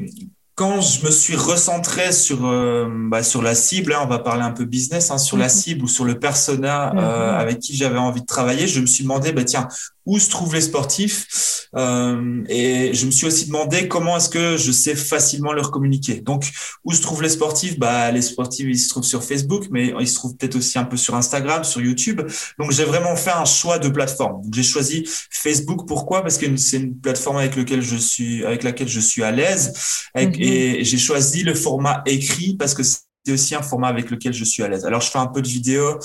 quand 0.55 0.79
je 0.79 1.05
me 1.05 1.11
suis 1.11 1.35
recentré 1.35 2.11
sur 2.11 2.45
euh, 2.45 2.87
bah, 2.89 3.23
sur 3.23 3.41
la 3.41 3.53
cible, 3.53 3.93
hein, 3.93 3.99
on 4.03 4.07
va 4.07 4.19
parler 4.19 4.43
un 4.43 4.51
peu 4.51 4.65
business, 4.65 5.11
hein, 5.11 5.17
sur 5.17 5.37
la 5.37 5.45
mhm. 5.45 5.49
cible 5.49 5.83
ou 5.83 5.87
sur 5.87 6.05
le 6.05 6.17
persona 6.17 6.91
euh, 6.91 7.31
mhm. 7.33 7.39
avec 7.39 7.59
qui 7.59 7.75
j'avais 7.75 7.97
envie 7.97 8.21
de 8.21 8.25
travailler, 8.25 8.67
je 8.67 8.79
me 8.79 8.85
suis 8.85 9.03
demandé, 9.03 9.33
bah 9.33 9.43
tiens, 9.43 9.67
où 10.05 10.19
se 10.19 10.29
trouvent 10.29 10.53
les 10.53 10.61
sportifs 10.61 11.27
euh, 11.75 12.43
et 12.47 12.93
je 12.93 13.05
me 13.05 13.11
suis 13.11 13.27
aussi 13.27 13.47
demandé 13.47 13.87
comment 13.87 14.17
est-ce 14.17 14.29
que 14.29 14.55
je 14.55 14.71
sais 14.71 14.95
facilement 14.95 15.51
leur 15.51 15.71
communiquer. 15.71 16.21
Donc 16.21 16.49
où 16.83 16.93
se 16.93 17.01
trouvent 17.01 17.21
les 17.21 17.29
sportifs? 17.29 17.77
Bah 17.77 18.11
les 18.11 18.21
sportifs 18.21 18.65
ils 18.67 18.79
se 18.79 18.89
trouvent 18.89 19.03
sur 19.03 19.23
Facebook, 19.23 19.65
mais 19.71 19.93
ils 19.99 20.07
se 20.07 20.15
trouvent 20.15 20.35
peut-être 20.35 20.55
aussi 20.55 20.79
un 20.79 20.85
peu 20.85 20.97
sur 20.97 21.15
Instagram, 21.15 21.63
sur 21.63 21.81
YouTube. 21.81 22.21
Donc 22.59 22.71
j'ai 22.71 22.85
vraiment 22.85 23.15
fait 23.15 23.31
un 23.31 23.45
choix 23.45 23.77
de 23.77 23.89
plateforme. 23.89 24.41
J'ai 24.53 24.63
choisi 24.63 25.03
Facebook. 25.29 25.87
Pourquoi? 25.87 26.21
Parce 26.21 26.37
que 26.37 26.55
c'est 26.55 26.77
une 26.77 26.97
plateforme 26.97 27.37
avec 27.37 27.55
laquelle 27.55 27.81
je 27.81 27.97
suis 27.97 28.45
avec 28.45 28.63
laquelle 28.63 28.87
je 28.87 28.99
suis 28.99 29.23
à 29.23 29.31
l'aise 29.31 29.73
mhm. 30.15 30.31
et 30.35 30.83
j'ai 30.83 30.97
choisi 30.97 31.43
le 31.43 31.53
format 31.53 32.03
écrit 32.05 32.55
parce 32.55 32.73
que 32.73 32.83
c'est 32.83 33.04
aussi 33.33 33.55
un 33.55 33.61
format 33.61 33.87
avec 33.87 34.09
lequel 34.09 34.33
je 34.33 34.43
suis 34.43 34.63
à 34.63 34.67
l'aise. 34.67 34.85
Alors 34.85 35.01
je 35.01 35.09
fais 35.09 35.19
un 35.19 35.27
peu 35.27 35.41
de 35.41 35.47
vidéo, 35.47 35.99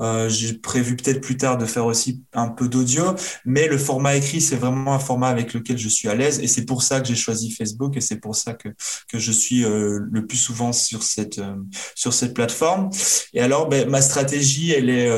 euh, 0.00 0.28
j'ai 0.28 0.54
prévu 0.54 0.96
peut-être 0.96 1.20
plus 1.20 1.36
tard 1.36 1.58
de 1.58 1.66
faire 1.66 1.86
aussi 1.86 2.22
un 2.32 2.48
peu 2.48 2.68
d'audio, 2.68 3.14
mais 3.44 3.68
le 3.68 3.78
format 3.78 4.16
écrit 4.16 4.40
c'est 4.40 4.56
vraiment 4.56 4.94
un 4.94 4.98
format 4.98 5.28
avec 5.28 5.54
lequel 5.54 5.78
je 5.78 5.88
suis 5.88 6.08
à 6.08 6.14
l'aise 6.14 6.40
et 6.40 6.46
c'est 6.46 6.64
pour 6.64 6.82
ça 6.82 7.00
que 7.00 7.08
j'ai 7.08 7.14
choisi 7.14 7.50
Facebook 7.50 7.96
et 7.96 8.00
c'est 8.00 8.20
pour 8.20 8.36
ça 8.36 8.54
que 8.54 8.68
que 9.08 9.18
je 9.18 9.32
suis 9.32 9.64
euh, 9.64 10.00
le 10.10 10.26
plus 10.26 10.38
souvent 10.38 10.72
sur 10.72 11.02
cette 11.02 11.38
euh, 11.38 11.56
sur 11.94 12.12
cette 12.12 12.34
plateforme. 12.34 12.90
Et 13.32 13.40
alors 13.40 13.68
ben, 13.68 13.88
ma 13.88 14.00
stratégie 14.00 14.72
elle 14.72 14.90
est, 14.90 15.10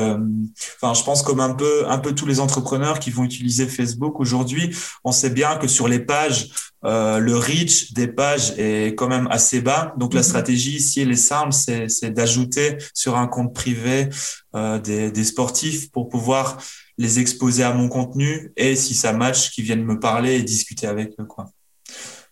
enfin 0.81 0.93
je 0.93 1.03
pense 1.03 1.23
comme 1.23 1.39
un 1.39 1.53
peu 1.53 1.87
un 1.87 1.97
peu 1.99 2.13
tous 2.13 2.25
les 2.25 2.39
entrepreneurs 2.39 2.99
qui 2.99 3.11
vont 3.11 3.23
utiliser 3.23 3.67
Facebook 3.67 4.19
aujourd'hui, 4.19 4.75
on 5.03 5.11
sait 5.11 5.29
bien 5.29 5.57
que 5.57 5.67
sur 5.67 5.87
les 5.87 5.99
pages 5.99 6.49
euh, 6.85 7.19
le 7.19 7.35
reach 7.35 7.93
des 7.93 8.07
pages 8.07 8.53
est 8.57 8.95
quand 8.95 9.07
même 9.07 9.27
assez 9.31 9.61
bas. 9.61 9.93
Donc 9.97 10.13
la 10.13 10.21
mhm. 10.21 10.25
stratégie 10.25 10.75
ici, 10.77 11.01
elle 11.01 11.11
est 11.11 11.15
simple, 11.15 11.51
c'est 11.53 12.11
d'ajouter 12.11 12.77
sur 12.93 13.17
un 13.17 13.27
compte 13.27 13.53
privé 13.53 14.09
euh, 14.55 14.79
des, 14.79 15.11
des, 15.11 15.23
sportifs 15.23 15.91
pour 15.91 16.09
pouvoir 16.09 16.57
les 16.97 17.19
exposer 17.19 17.63
à 17.63 17.73
mon 17.73 17.87
contenu 17.87 18.51
et 18.57 18.75
si 18.75 18.93
ça 18.93 19.13
match, 19.13 19.51
qu'ils 19.51 19.63
viennent 19.63 19.85
me 19.85 19.99
parler 19.99 20.35
et 20.35 20.43
discuter 20.43 20.87
avec 20.87 21.13
eux. 21.19 21.25
Quoi. 21.25 21.49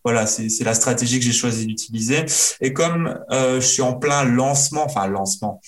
Voilà, 0.08 0.26
c'est 0.26 0.64
la 0.64 0.74
stratégie 0.74 1.20
que 1.20 1.26
j'ai 1.26 1.34
choisi 1.34 1.66
d'utiliser. 1.66 2.24
Et 2.62 2.72
comme 2.72 3.20
euh, 3.30 3.60
je 3.60 3.68
suis 3.68 3.82
en 3.82 3.92
plein 3.92 4.24
lancement, 4.24 4.86
enfin 4.86 5.06
lancement, 5.08 5.60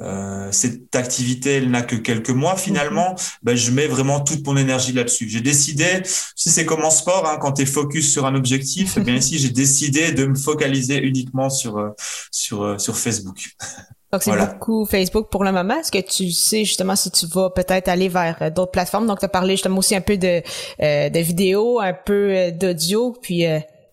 euh, 0.00 0.48
cette 0.50 0.96
activité 0.96 1.58
elle 1.58 1.70
n'a 1.70 1.82
que 1.82 1.94
quelques 1.94 2.30
mois 2.30 2.56
finalement, 2.56 3.10
mhm. 3.10 3.16
ben, 3.44 3.54
je 3.56 3.70
mets 3.70 3.86
vraiment 3.86 4.18
toute 4.18 4.44
mon 4.48 4.56
énergie 4.56 4.92
là-dessus. 4.92 5.28
J'ai 5.28 5.42
décidé, 5.42 6.02
si 6.34 6.50
c'est 6.50 6.66
comme 6.66 6.84
en 6.84 6.90
sport, 6.90 7.24
hein, 7.28 7.38
quand 7.40 7.52
tu 7.52 7.62
es 7.62 7.66
focus 7.66 8.12
sur 8.12 8.26
un 8.26 8.34
objectif, 8.34 8.94
eh 8.96 9.00
bien 9.00 9.14
ici 9.22 9.38
j'ai 9.38 9.50
décidé 9.50 10.10
de 10.10 10.26
me 10.26 10.34
focaliser 10.34 10.98
uniquement 10.98 11.48
sur 11.48 11.78
euh, 11.78 11.90
sur 12.32 12.64
euh, 12.64 12.78
sur 12.78 12.96
Facebook. 12.96 13.50
Donc 14.14 14.22
c'est 14.22 14.36
beaucoup 14.36 14.86
Facebook 14.86 15.28
pour 15.28 15.42
le 15.42 15.50
moment. 15.50 15.80
Est-ce 15.80 15.90
que 15.90 15.98
tu 15.98 16.30
sais 16.30 16.64
justement 16.64 16.94
si 16.94 17.10
tu 17.10 17.26
vas 17.26 17.50
peut-être 17.50 17.88
aller 17.88 18.08
vers 18.08 18.36
euh, 18.42 18.50
d'autres 18.50 18.70
plateformes? 18.70 19.08
Donc 19.08 19.18
tu 19.18 19.24
as 19.24 19.28
parlé 19.28 19.54
justement 19.54 19.78
aussi 19.78 19.96
un 19.96 20.00
peu 20.00 20.16
de, 20.16 20.40
euh, 20.80 21.08
de 21.10 21.18
vidéo, 21.18 21.80
un 21.80 21.92
peu 21.92 22.52
d'audio, 22.52 23.12
puis 23.20 23.44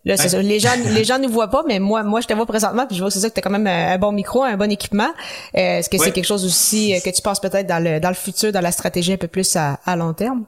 Là, 0.04 0.18
c'est 0.18 0.30
ça. 0.30 0.42
Les 0.42 0.60
gens, 0.60 0.74
les 0.94 1.04
gens 1.04 1.20
ne 1.20 1.28
voient 1.28 1.50
pas, 1.50 1.64
mais 1.68 1.80
moi, 1.80 2.04
moi, 2.04 2.22
je 2.22 2.28
te 2.28 2.34
vois 2.34 2.46
présentement, 2.46 2.88
puis 2.88 2.96
je 2.96 3.02
vois 3.02 3.12
c'est 3.12 3.20
ça 3.20 3.30
que 3.30 3.36
tu 3.36 3.40
as 3.40 3.44
quand 3.44 3.52
même 3.52 3.68
un, 3.68 3.98
bon 3.98 4.12
micro, 4.12 4.44
un 4.44 4.58
bon 4.58 4.72
équipement. 4.72 5.10
Euh, 5.56 5.80
est-ce 5.80 5.90
que 5.90 5.98
c'est 5.98 6.12
quelque 6.12 6.26
chose 6.26 6.46
aussi 6.46 6.96
euh, 6.96 7.00
que 7.00 7.10
tu 7.10 7.22
penses 7.22 7.40
peut-être 7.40 7.68
dans 7.68 7.84
le, 7.84 8.00
dans 8.00 8.10
le 8.10 8.16
futur, 8.16 8.52
dans 8.52 8.62
la 8.62 8.72
stratégie 8.72 9.14
un 9.14 9.18
peu 9.18 9.28
plus 9.28 9.56
à, 9.56 9.80
à 9.86 9.96
long 9.96 10.14
terme? 10.14 10.46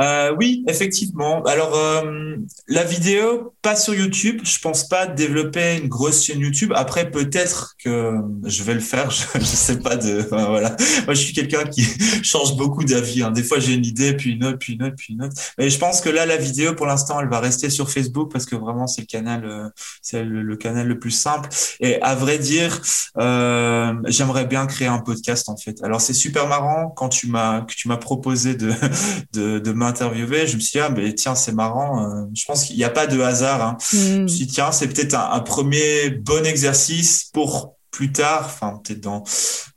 Euh, 0.00 0.34
oui, 0.38 0.64
effectivement. 0.68 1.42
Alors, 1.44 1.74
euh, 1.74 2.36
la 2.68 2.84
vidéo, 2.84 3.54
pas 3.60 3.76
sur 3.76 3.94
YouTube. 3.94 4.40
Je 4.44 4.58
pense 4.58 4.88
pas 4.88 5.06
développer 5.06 5.76
une 5.76 5.88
grosse 5.88 6.24
chaîne 6.24 6.40
YouTube. 6.40 6.72
Après, 6.74 7.10
peut-être 7.10 7.74
que 7.82 8.14
je 8.44 8.62
vais 8.62 8.74
le 8.74 8.80
faire. 8.80 9.10
Je, 9.10 9.38
je 9.38 9.44
sais 9.44 9.80
pas 9.80 9.96
voilà. 10.30 10.76
Moi, 11.04 11.14
je 11.14 11.20
suis 11.20 11.32
quelqu'un 11.32 11.64
qui 11.64 11.84
change 12.22 12.56
beaucoup 12.56 12.84
d'avis. 12.84 13.22
Hein. 13.22 13.30
Des 13.30 13.42
fois, 13.42 13.58
j'ai 13.58 13.74
une 13.74 13.84
idée, 13.84 14.14
puis 14.14 14.32
une 14.32 14.44
autre, 14.44 14.58
puis 14.58 14.74
une 14.74 14.82
autre, 14.84 14.94
puis 14.96 15.14
une 15.14 15.24
autre. 15.24 15.34
Mais 15.58 15.68
je 15.68 15.78
pense 15.78 16.00
que 16.00 16.08
là, 16.08 16.24
la 16.26 16.36
vidéo, 16.36 16.74
pour 16.74 16.86
l'instant, 16.86 17.20
elle 17.20 17.28
va 17.28 17.40
rester 17.40 17.68
sur 17.70 17.90
Facebook 17.90 18.32
parce 18.32 18.46
que 18.46 18.56
vraiment, 18.56 18.86
c'est 18.86 19.02
le 19.02 19.06
canal, 19.06 19.44
euh, 19.44 19.68
c'est 20.00 20.24
le, 20.24 20.56
canal 20.56 20.88
le 20.88 20.98
plus 20.98 21.10
simple. 21.10 21.48
Et 21.80 22.00
à 22.02 22.14
vrai 22.14 22.38
dire, 22.38 22.80
j'aimerais 23.16 24.46
bien 24.46 24.66
créer 24.66 24.88
un 24.88 24.98
podcast 24.98 25.48
en 25.48 25.56
fait. 25.56 25.82
Alors, 25.82 26.00
c'est 26.00 26.14
super 26.14 26.48
marrant 26.48 26.88
quand 26.90 27.08
tu 27.08 27.26
m'as 27.26 27.62
que 27.62 27.74
tu 27.74 27.88
m'as 27.88 27.96
proposé 27.96 28.54
de 28.54 28.72
de, 29.32 29.58
de 29.58 29.72
m'interviewer, 29.82 30.46
je 30.46 30.56
me 30.56 30.60
suis 30.60 30.72
dit, 30.72 30.80
ah, 30.80 30.90
mais 30.90 31.14
tiens, 31.14 31.34
c'est 31.34 31.52
marrant. 31.52 32.04
Euh, 32.04 32.24
je 32.34 32.44
pense 32.44 32.64
qu'il 32.64 32.76
n'y 32.76 32.84
a 32.84 32.90
pas 32.90 33.06
de 33.06 33.20
hasard. 33.20 33.62
Hein. 33.62 33.76
Mm. 33.92 33.96
Je 33.96 34.20
me 34.22 34.28
suis 34.28 34.46
dit, 34.46 34.52
tiens, 34.52 34.72
c'est 34.72 34.88
peut-être 34.88 35.14
un, 35.14 35.40
premier 35.40 36.10
bon 36.10 36.46
exercice 36.46 37.24
pour 37.32 37.76
plus 37.90 38.10
tard, 38.10 38.44
enfin 38.46 38.80
peut-être 38.82 39.02
dans 39.02 39.22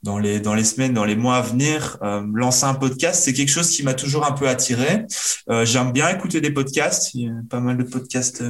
dans 0.01 0.17
les 0.17 0.39
dans 0.39 0.53
les 0.53 0.63
semaines, 0.63 0.93
dans 0.93 1.03
les 1.03 1.17
mois 1.17 1.35
à 1.35 1.41
venir, 1.41 1.97
euh, 2.01 2.25
lancer 2.33 2.63
un 2.63 2.73
podcast, 2.73 3.21
c'est 3.25 3.33
quelque 3.33 3.49
chose 3.49 3.69
qui 3.69 3.83
m'a 3.83 3.93
toujours 3.93 4.25
un 4.25 4.31
peu 4.31 4.47
attiré. 4.47 5.03
Euh, 5.49 5.65
J'aime 5.65 5.91
bien 5.91 6.07
écouter 6.07 6.39
des 6.39 6.51
podcasts, 6.51 7.13
il 7.13 7.25
y 7.25 7.27
a 7.27 7.33
pas 7.49 7.59
mal 7.59 7.75
de 7.77 7.83
podcasts 7.83 8.41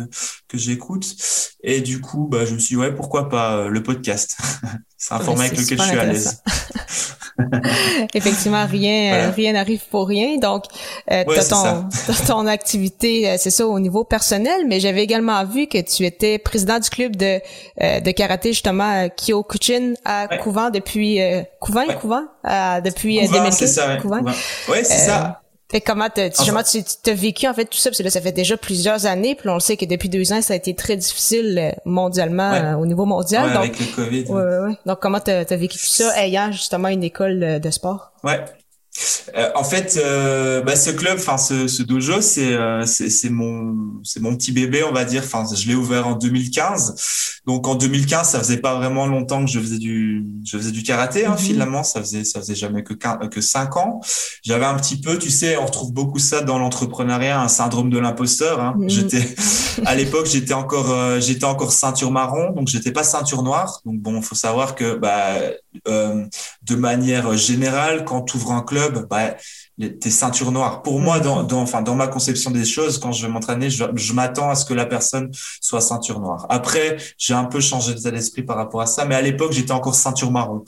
que 0.47 0.57
j'écoute, 0.59 1.15
et 1.63 1.81
du 1.81 1.99
coup, 1.99 2.27
bah, 2.29 2.45
je 2.45 2.53
me 2.53 2.59
suis 2.59 2.75
dit, 2.75 2.81
ouais, 2.81 2.93
pourquoi 2.93 3.27
pas 3.27 3.67
le 3.67 3.81
podcast. 3.81 4.37
c'est 4.97 5.15
un 5.15 5.19
format 5.19 5.45
avec 5.45 5.57
lequel 5.57 5.79
je 5.79 5.83
suis 5.83 5.97
à 5.97 6.05
l'aise. 6.05 6.43
Effectivement, 8.13 8.65
rien 8.65 9.13
euh, 9.13 9.31
rien 9.31 9.53
n'arrive 9.53 9.81
pour 9.89 10.07
rien. 10.07 10.37
Donc, 10.37 10.65
euh, 11.11 11.23
ton, 11.49 11.89
ton 12.27 12.47
activité, 12.47 13.29
euh, 13.29 13.35
c'est 13.37 13.49
ça 13.49 13.67
au 13.67 13.79
niveau 13.79 14.03
personnel, 14.03 14.65
mais 14.67 14.79
j'avais 14.79 15.03
également 15.03 15.43
vu 15.43 15.67
que 15.67 15.79
tu 15.79 16.05
étais 16.05 16.37
président 16.37 16.79
du 16.79 16.89
club 16.89 17.15
de 17.15 17.39
euh, 17.81 17.99
de 17.99 18.11
karaté 18.11 18.53
justement 18.53 19.07
Kyokuchin 19.09 19.93
à 20.05 20.37
Couvent 20.37 20.69
depuis 20.69 21.19
Couvent 21.59 21.85
Couvent? 21.99 22.23
Depuis 22.83 23.19
Couvent, 23.19 23.31
2015. 23.43 23.57
C'est 23.57 23.67
ça, 23.67 23.97
ouais, 24.69 24.83
c'est 24.83 24.97
ça. 24.97 25.41
Fait 25.71 25.81
comment 25.81 26.09
tu 26.09 26.21
as 26.21 27.13
vécu 27.13 27.47
en 27.47 27.53
fait 27.53 27.65
tout 27.65 27.77
ça? 27.77 27.89
Parce 27.89 27.97
que 27.97 28.03
là 28.03 28.09
ça 28.09 28.21
fait 28.21 28.31
déjà 28.31 28.55
plusieurs 28.55 29.05
années 29.07 29.35
puis 29.35 29.49
on 29.49 29.55
le 29.55 29.59
sait 29.59 29.77
que 29.77 29.85
depuis 29.85 30.09
deux 30.09 30.31
ans 30.31 30.41
ça 30.41 30.53
a 30.53 30.57
été 30.57 30.75
très 30.75 30.95
difficile 30.95 31.57
euh, 31.57 31.71
mondialement 31.85 32.51
euh, 32.53 32.75
au 32.75 32.85
niveau 32.85 33.05
mondial 33.05 33.51
donc, 33.51 33.57
avec 33.57 33.79
le 33.79 33.95
Covid. 33.95 34.25
Ouais, 34.25 34.77
donc 34.85 34.99
comment 34.99 35.19
tu 35.19 35.31
as, 35.31 35.43
vécu 35.55 35.77
tout 35.77 35.85
ça 35.85 36.21
ayant 36.23 36.51
justement 36.51 36.89
une 36.89 37.03
école 37.03 37.59
de 37.59 37.71
sport? 37.71 38.11
Ouais. 38.23 38.43
Euh, 39.35 39.49
en 39.55 39.63
fait, 39.63 39.99
euh, 40.01 40.61
bah, 40.61 40.75
ce 40.75 40.89
club, 40.89 41.17
enfin 41.17 41.37
ce, 41.37 41.67
ce, 41.67 41.83
dojo, 41.83 42.21
c'est 42.21 42.53
euh, 42.53 42.85
c'est 42.85 43.29
mon 43.29 43.75
c'est 44.03 44.21
mon 44.21 44.35
petit 44.35 44.51
bébé, 44.51 44.83
on 44.83 44.93
va 44.93 45.03
dire. 45.03 45.23
Enfin, 45.25 45.43
je 45.53 45.67
l'ai 45.67 45.75
ouvert 45.75 46.07
en 46.07 46.15
2015. 46.15 47.41
Donc 47.45 47.67
en 47.67 47.75
2015, 47.75 48.29
ça 48.29 48.39
faisait 48.39 48.57
pas 48.57 48.75
vraiment 48.75 49.05
longtemps 49.05 49.43
que 49.43 49.51
je 49.51 49.59
faisais 49.59 49.77
du 49.77 50.25
je 50.45 50.57
faisais 50.57 50.71
du 50.71 50.83
karaté. 50.83 51.25
Hein, 51.25 51.31
mhm. 51.31 51.37
Finalement, 51.37 51.83
ça 51.83 51.99
faisait 51.99 52.23
ça 52.23 52.39
faisait 52.39 52.55
jamais 52.55 52.83
que 52.83 52.93
que 52.93 53.41
cinq 53.41 53.75
ans. 53.77 53.99
J'avais 54.43 54.65
un 54.65 54.75
petit 54.75 54.99
peu, 54.99 55.17
tu 55.17 55.29
sais, 55.29 55.57
on 55.57 55.65
retrouve 55.65 55.91
beaucoup 55.91 56.19
ça 56.19 56.41
dans 56.41 56.57
l'entrepreneuriat, 56.57 57.41
un 57.41 57.49
syndrome 57.49 57.89
de 57.89 57.99
l'imposteur. 57.99 58.61
Hein. 58.61 58.75
Mhm. 58.77 58.89
J'étais 58.89 59.35
à 59.85 59.95
l'époque, 59.95 60.27
j'étais 60.27 60.53
encore 60.53 61.19
j'étais 61.19 61.45
encore 61.45 61.73
ceinture 61.73 62.11
marron, 62.11 62.51
donc 62.51 62.69
j'étais 62.69 62.91
pas 62.91 63.03
ceinture 63.03 63.43
noire. 63.43 63.81
Donc 63.85 63.99
bon, 63.99 64.21
faut 64.21 64.35
savoir 64.35 64.75
que 64.75 64.95
bah 64.95 65.33
de 65.85 66.75
manière 66.75 67.35
générale, 67.35 68.05
quand 68.05 68.21
tu 68.21 68.37
ouvres 68.37 68.53
un 68.53 68.61
club, 68.61 68.84
bah, 68.89 69.35
tes 69.77 70.09
ceintures 70.09 70.51
noires. 70.51 70.81
Pour 70.81 70.99
moi, 70.99 71.19
dans, 71.19 71.43
dans, 71.43 71.61
enfin, 71.61 71.81
dans 71.81 71.95
ma 71.95 72.07
conception 72.07 72.51
des 72.51 72.65
choses, 72.65 72.97
quand 72.97 73.11
je 73.11 73.25
vais 73.25 73.31
m'entraîner, 73.31 73.69
je, 73.69 73.83
je 73.95 74.13
m'attends 74.13 74.49
à 74.49 74.55
ce 74.55 74.65
que 74.65 74.73
la 74.73 74.85
personne 74.85 75.29
soit 75.61 75.81
ceinture 75.81 76.19
noire. 76.19 76.45
Après, 76.49 76.97
j'ai 77.17 77.33
un 77.33 77.45
peu 77.45 77.59
changé 77.59 77.93
d'état 77.93 78.11
d'esprit 78.11 78.43
par 78.43 78.57
rapport 78.57 78.81
à 78.81 78.85
ça, 78.85 79.05
mais 79.05 79.15
à 79.15 79.21
l'époque, 79.21 79.51
j'étais 79.51 79.71
encore 79.71 79.95
ceinture 79.95 80.31
marron. 80.31 80.63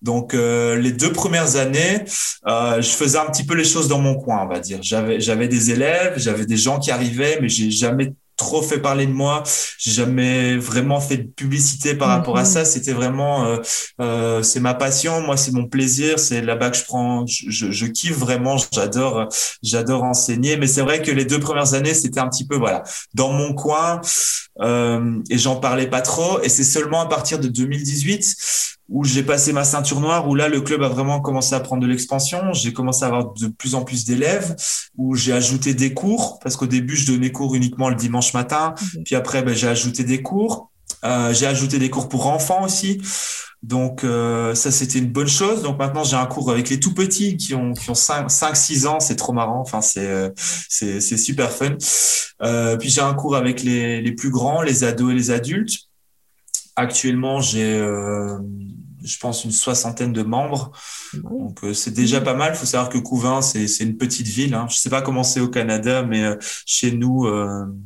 Donc, 0.00 0.34
euh, 0.34 0.76
les 0.76 0.92
deux 0.92 1.12
premières 1.12 1.56
années, 1.56 2.04
euh, 2.46 2.80
je 2.80 2.90
faisais 2.90 3.18
un 3.18 3.26
petit 3.26 3.44
peu 3.44 3.54
les 3.54 3.64
choses 3.64 3.88
dans 3.88 3.98
mon 3.98 4.14
coin, 4.14 4.42
on 4.42 4.48
va 4.48 4.60
dire. 4.60 4.78
J'avais, 4.80 5.20
j'avais 5.20 5.48
des 5.48 5.70
élèves, 5.70 6.14
j'avais 6.16 6.46
des 6.46 6.56
gens 6.56 6.78
qui 6.78 6.90
arrivaient, 6.90 7.38
mais 7.40 7.48
j'ai 7.48 7.70
jamais 7.70 8.12
trop 8.38 8.62
fait 8.62 8.78
parler 8.78 9.06
de 9.06 9.12
moi. 9.12 9.42
J'ai 9.76 9.90
jamais 9.90 10.56
vraiment 10.56 11.00
fait 11.00 11.18
de 11.18 11.28
publicité 11.28 11.94
par 11.94 12.08
rapport 12.08 12.38
à 12.38 12.42
mhm. 12.42 12.46
ça. 12.46 12.64
C'était 12.64 12.94
vraiment, 12.94 13.44
euh, 13.44 13.58
euh, 14.00 14.42
c'est 14.42 14.60
ma 14.60 14.72
passion. 14.72 15.20
Moi, 15.20 15.36
c'est 15.36 15.52
mon 15.52 15.66
plaisir. 15.66 16.18
C'est 16.18 16.40
là-bas 16.40 16.70
que 16.70 16.78
je 16.78 16.84
prends, 16.84 17.26
je, 17.26 17.70
je, 17.70 17.86
kiffe 17.86 18.16
vraiment. 18.16 18.56
J'adore, 18.72 19.28
j'adore 19.62 20.04
enseigner. 20.04 20.56
Mais 20.56 20.66
c'est 20.66 20.82
vrai 20.82 21.02
que 21.02 21.10
les 21.10 21.26
deux 21.26 21.40
premières 21.40 21.74
années, 21.74 21.94
c'était 21.94 22.20
un 22.20 22.28
petit 22.28 22.46
peu 22.46 22.56
voilà 22.56 22.82
dans 23.12 23.32
mon 23.32 23.52
coin 23.52 24.00
euh, 24.60 25.20
et 25.28 25.36
j'en 25.36 25.56
parlais 25.56 25.88
pas 25.88 26.00
trop. 26.00 26.40
Et 26.42 26.48
c'est 26.48 26.64
seulement 26.64 27.00
à 27.00 27.06
partir 27.06 27.38
de 27.38 27.48
2018 27.48 28.77
où 28.88 29.04
j'ai 29.04 29.22
passé 29.22 29.52
ma 29.52 29.64
ceinture 29.64 30.00
noire, 30.00 30.28
où 30.28 30.34
là, 30.34 30.48
le 30.48 30.60
club 30.60 30.82
a 30.82 30.88
vraiment 30.88 31.20
commencé 31.20 31.54
à 31.54 31.60
prendre 31.60 31.82
de 31.82 31.86
l'expansion. 31.86 32.52
J'ai 32.52 32.72
commencé 32.72 33.04
à 33.04 33.08
avoir 33.08 33.32
de 33.34 33.48
plus 33.48 33.74
en 33.74 33.82
plus 33.82 34.04
d'élèves, 34.04 34.56
où 34.96 35.14
j'ai 35.14 35.32
ajouté 35.32 35.74
des 35.74 35.92
cours, 35.94 36.38
parce 36.40 36.56
qu'au 36.56 36.66
début, 36.66 36.96
je 36.96 37.12
donnais 37.12 37.30
cours 37.30 37.54
uniquement 37.54 37.90
le 37.90 37.96
dimanche 37.96 38.32
matin. 38.34 38.74
Puis 39.04 39.14
après, 39.14 39.42
ben, 39.42 39.54
j'ai 39.54 39.68
ajouté 39.68 40.04
des 40.04 40.22
cours. 40.22 40.70
j'ai 41.02 41.46
ajouté 41.46 41.78
des 41.78 41.90
cours 41.90 42.08
pour 42.08 42.26
enfants 42.26 42.64
aussi. 42.64 43.00
Donc 43.62 44.04
euh, 44.04 44.54
ça 44.54 44.70
c'était 44.70 44.98
une 44.98 45.10
bonne 45.10 45.28
chose. 45.28 45.62
Donc 45.62 45.78
maintenant 45.78 46.04
j'ai 46.04 46.16
un 46.16 46.26
cours 46.26 46.50
avec 46.50 46.70
les 46.70 46.78
tout 46.78 46.94
petits 46.94 47.36
qui 47.36 47.54
ont 47.54 47.72
qui 47.72 47.90
ont 47.90 47.94
5 47.94 48.30
5 48.30 48.56
6 48.56 48.86
ans, 48.86 49.00
c'est 49.00 49.16
trop 49.16 49.32
marrant. 49.32 49.60
Enfin 49.60 49.80
c'est 49.80 50.06
euh, 50.06 50.30
c'est 50.36 51.00
c'est 51.00 51.16
super 51.16 51.50
fun. 51.50 51.76
Euh, 52.42 52.76
puis 52.76 52.88
j'ai 52.88 53.00
un 53.00 53.14
cours 53.14 53.34
avec 53.36 53.62
les 53.62 54.00
les 54.00 54.12
plus 54.12 54.30
grands, 54.30 54.62
les 54.62 54.84
ados 54.84 55.10
et 55.10 55.14
les 55.14 55.30
adultes. 55.32 55.87
Actuellement, 56.78 57.40
j'ai 57.40 57.74
euh, 57.74 58.38
je 59.02 59.18
pense 59.18 59.44
une 59.44 59.50
soixantaine 59.50 60.12
de 60.12 60.22
membres. 60.22 60.70
Donc 61.12 61.64
euh, 61.64 61.74
c'est 61.74 61.90
déjà 61.90 62.20
pas 62.20 62.34
mal. 62.34 62.52
Il 62.54 62.56
faut 62.56 62.66
savoir 62.66 62.88
que 62.88 62.98
Couvin 62.98 63.42
c'est 63.42 63.66
c'est 63.66 63.82
une 63.82 63.96
petite 63.96 64.28
ville. 64.28 64.54
Hein. 64.54 64.66
Je 64.70 64.76
sais 64.76 64.88
pas 64.90 65.02
comment 65.02 65.24
c'est 65.24 65.40
au 65.40 65.48
Canada, 65.48 66.02
mais 66.02 66.24
chez 66.66 66.92
nous 66.92 67.26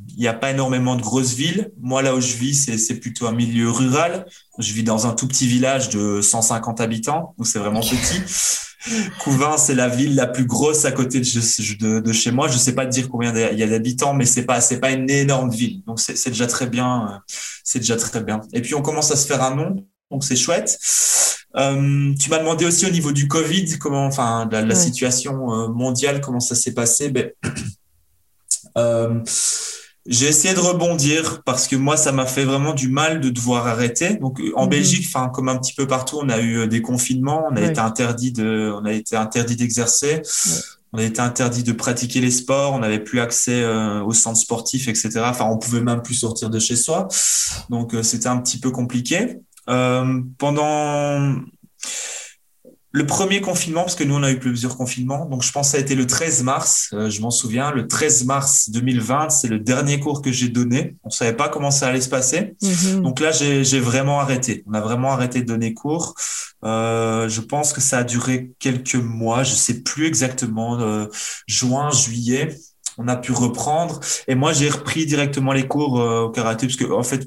il 0.08 0.18
n'y 0.18 0.28
a 0.28 0.34
pas 0.34 0.50
énormément 0.50 0.94
de 0.94 1.00
grosses 1.00 1.32
villes. 1.32 1.72
Moi 1.80 2.02
là 2.02 2.14
où 2.14 2.20
je 2.20 2.34
vis 2.34 2.54
c'est 2.54 2.76
c'est 2.76 3.00
plutôt 3.00 3.26
un 3.26 3.32
milieu 3.32 3.70
rural. 3.70 4.26
Je 4.58 4.74
vis 4.74 4.82
dans 4.82 5.06
un 5.06 5.14
tout 5.14 5.26
petit 5.26 5.46
village 5.46 5.88
de 5.88 6.20
150 6.20 6.82
habitants, 6.82 7.34
donc 7.38 7.46
c'est 7.46 7.58
vraiment 7.58 7.80
petit. 7.80 8.20
Couvin, 9.20 9.56
c'est 9.56 9.74
la 9.74 9.88
ville 9.88 10.16
la 10.16 10.26
plus 10.26 10.44
grosse 10.44 10.84
à 10.84 10.92
côté 10.92 11.20
de, 11.20 12.00
de, 12.00 12.12
chez 12.12 12.30
moi. 12.32 12.48
Je 12.48 12.58
sais 12.58 12.74
pas 12.74 12.84
te 12.84 12.90
dire 12.90 13.08
combien 13.08 13.32
il 13.52 13.58
y 13.58 13.62
a 13.62 13.66
d'habitants, 13.66 14.14
mais 14.14 14.24
c'est 14.24 14.44
pas 14.44 14.60
c'est 14.60 14.80
pas 14.80 14.90
une 14.90 15.08
énorme 15.08 15.50
ville. 15.50 15.82
Donc 15.86 16.00
c'est 16.00 16.30
déjà 16.30 16.46
très 16.46 16.66
bien. 16.66 17.08
Euh, 17.08 17.34
c'est 17.64 17.78
déjà 17.78 17.96
très 17.96 18.22
bien. 18.22 18.40
Et 18.52 18.60
puis 18.60 18.74
on 18.74 18.82
commence 18.82 19.10
à 19.12 19.16
se 19.16 19.26
faire 19.26 19.42
un 19.42 19.54
nom, 19.54 19.86
donc 20.10 20.24
c'est 20.24 20.36
chouette. 20.36 20.78
Euh, 21.56 22.14
tu 22.18 22.30
m'as 22.30 22.38
demandé 22.38 22.64
aussi 22.64 22.86
au 22.86 22.90
niveau 22.90 23.12
du 23.12 23.28
Covid, 23.28 23.78
comment, 23.78 24.06
enfin 24.06 24.48
la, 24.50 24.62
la 24.62 24.74
situation 24.74 25.52
euh, 25.52 25.68
mondiale, 25.68 26.20
comment 26.20 26.40
ça 26.40 26.54
s'est 26.54 26.72
passé. 26.72 27.10
Ben, 27.10 27.30
euh, 28.78 29.20
j'ai 30.06 30.26
essayé 30.26 30.54
de 30.54 30.60
rebondir 30.60 31.42
parce 31.44 31.68
que 31.68 31.76
moi, 31.76 31.96
ça 31.96 32.12
m'a 32.12 32.26
fait 32.26 32.44
vraiment 32.44 32.74
du 32.74 32.88
mal 32.88 33.20
de 33.20 33.30
devoir 33.30 33.66
arrêter. 33.66 34.16
Donc, 34.16 34.40
euh, 34.40 34.52
en 34.56 34.64
mhm. 34.64 34.70
Belgique, 34.70 35.06
enfin, 35.08 35.28
comme 35.28 35.48
un 35.48 35.56
petit 35.56 35.74
peu 35.74 35.86
partout, 35.86 36.18
on 36.22 36.28
a 36.28 36.40
eu 36.40 36.58
euh, 36.58 36.66
des 36.66 36.82
confinements, 36.82 37.46
on 37.50 37.56
a 37.56 37.62
été 37.62 37.80
interdit 37.80 38.32
de, 38.32 38.72
on 38.74 38.84
a 38.84 38.92
été 38.92 39.16
interdit 39.16 39.56
d'exercer, 39.56 40.22
on 40.92 40.98
a 40.98 41.02
été 41.04 41.20
interdit 41.20 41.62
de 41.62 41.72
pratiquer 41.72 42.20
les 42.20 42.30
sports, 42.30 42.72
on 42.74 42.80
n'avait 42.80 42.98
plus 42.98 43.20
accès 43.20 43.62
euh, 43.62 44.02
aux 44.02 44.12
centres 44.12 44.40
sportifs, 44.40 44.88
etc. 44.88 45.20
Enfin, 45.24 45.46
on 45.46 45.58
pouvait 45.58 45.80
même 45.80 46.02
plus 46.02 46.14
sortir 46.14 46.50
de 46.50 46.58
chez 46.58 46.76
soi. 46.76 47.08
Donc, 47.70 47.94
c'était 48.02 48.28
un 48.28 48.38
petit 48.38 48.58
peu 48.58 48.70
compliqué. 48.70 49.38
Euh, 49.68 50.20
pendant 50.38 51.36
le 52.92 53.06
premier 53.06 53.40
confinement, 53.40 53.80
parce 53.82 53.94
que 53.94 54.04
nous, 54.04 54.14
on 54.14 54.22
a 54.22 54.30
eu 54.30 54.38
plusieurs 54.38 54.76
confinements, 54.76 55.24
donc 55.24 55.42
je 55.42 55.50
pense 55.50 55.68
que 55.68 55.72
ça 55.72 55.78
a 55.78 55.80
été 55.80 55.94
le 55.94 56.06
13 56.06 56.42
mars, 56.42 56.90
euh, 56.92 57.08
je 57.08 57.22
m'en 57.22 57.30
souviens, 57.30 57.70
le 57.70 57.86
13 57.86 58.26
mars 58.26 58.68
2020, 58.70 59.30
c'est 59.30 59.48
le 59.48 59.58
dernier 59.58 59.98
cours 59.98 60.20
que 60.20 60.30
j'ai 60.30 60.50
donné. 60.50 60.96
On 61.02 61.10
savait 61.10 61.32
pas 61.32 61.48
comment 61.48 61.70
ça 61.70 61.88
allait 61.88 62.02
se 62.02 62.10
passer. 62.10 62.54
Mhm. 62.62 63.00
Donc 63.00 63.20
là, 63.20 63.32
j'ai 63.32 63.80
vraiment 63.80 64.20
arrêté. 64.20 64.62
On 64.66 64.74
a 64.74 64.80
vraiment 64.80 65.12
arrêté 65.12 65.40
de 65.40 65.46
donner 65.46 65.72
cours. 65.72 66.14
Euh, 66.64 67.28
je 67.30 67.40
pense 67.40 67.72
que 67.72 67.80
ça 67.80 67.98
a 67.98 68.04
duré 68.04 68.50
quelques 68.58 68.94
mois, 68.94 69.42
je 69.42 69.54
sais 69.54 69.82
plus 69.82 70.06
exactement, 70.06 70.78
euh, 70.80 71.06
juin, 71.46 71.90
juillet 71.90 72.54
on 72.98 73.08
a 73.08 73.16
pu 73.16 73.32
reprendre. 73.32 74.00
Et 74.28 74.34
moi, 74.34 74.52
j'ai 74.52 74.68
repris 74.68 75.06
directement 75.06 75.52
les 75.52 75.66
cours 75.66 76.00
euh, 76.00 76.22
au 76.22 76.30
karaté 76.30 76.66
parce 76.66 76.76
que 76.76 76.90
en 76.90 77.02
fait, 77.02 77.26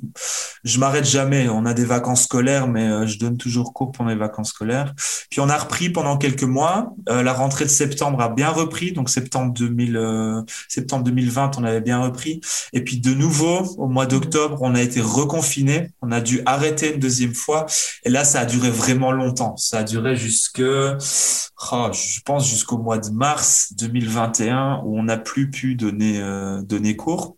je 0.63 0.79
m'arrête 0.79 1.05
jamais. 1.05 1.49
On 1.49 1.65
a 1.65 1.73
des 1.73 1.85
vacances 1.85 2.23
scolaires, 2.23 2.67
mais 2.67 2.87
euh, 2.87 3.07
je 3.07 3.19
donne 3.19 3.37
toujours 3.37 3.73
cours 3.73 3.91
pendant 3.91 4.09
les 4.09 4.15
vacances 4.15 4.49
scolaires. 4.49 4.93
Puis 5.29 5.39
on 5.39 5.49
a 5.49 5.57
repris 5.57 5.89
pendant 5.89 6.17
quelques 6.17 6.43
mois. 6.43 6.93
Euh, 7.09 7.23
la 7.23 7.33
rentrée 7.33 7.65
de 7.65 7.69
septembre 7.69 8.21
a 8.21 8.29
bien 8.29 8.49
repris, 8.49 8.91
donc 8.91 9.09
septembre 9.09 9.53
2000, 9.53 10.43
septembre 10.67 11.03
2020, 11.03 11.57
on 11.57 11.63
avait 11.63 11.81
bien 11.81 12.01
repris. 12.01 12.41
Et 12.73 12.83
puis 12.83 12.99
de 12.99 13.13
nouveau, 13.13 13.63
au 13.77 13.87
mois 13.87 14.05
d'octobre, 14.05 14.57
on 14.61 14.75
a 14.75 14.81
été 14.81 15.01
reconfiné. 15.01 15.91
On 16.01 16.11
a 16.11 16.21
dû 16.21 16.41
arrêter 16.45 16.93
une 16.93 16.99
deuxième 16.99 17.33
fois. 17.33 17.65
Et 18.03 18.09
là, 18.09 18.23
ça 18.23 18.41
a 18.41 18.45
duré 18.45 18.69
vraiment 18.69 19.11
longtemps. 19.11 19.57
Ça 19.57 19.79
a 19.79 19.83
duré 19.83 20.15
jusque, 20.15 20.61
oh, 20.61 21.87
je 21.91 22.19
pense 22.21 22.49
jusqu'au 22.49 22.77
mois 22.77 22.97
de 22.97 23.09
mars 23.09 23.73
2021 23.77 24.81
où 24.83 24.97
on 24.97 25.03
n'a 25.03 25.17
plus 25.17 25.49
donner 25.63 26.19
euh, 26.19 26.61
donner 26.61 26.95
cours. 26.95 27.37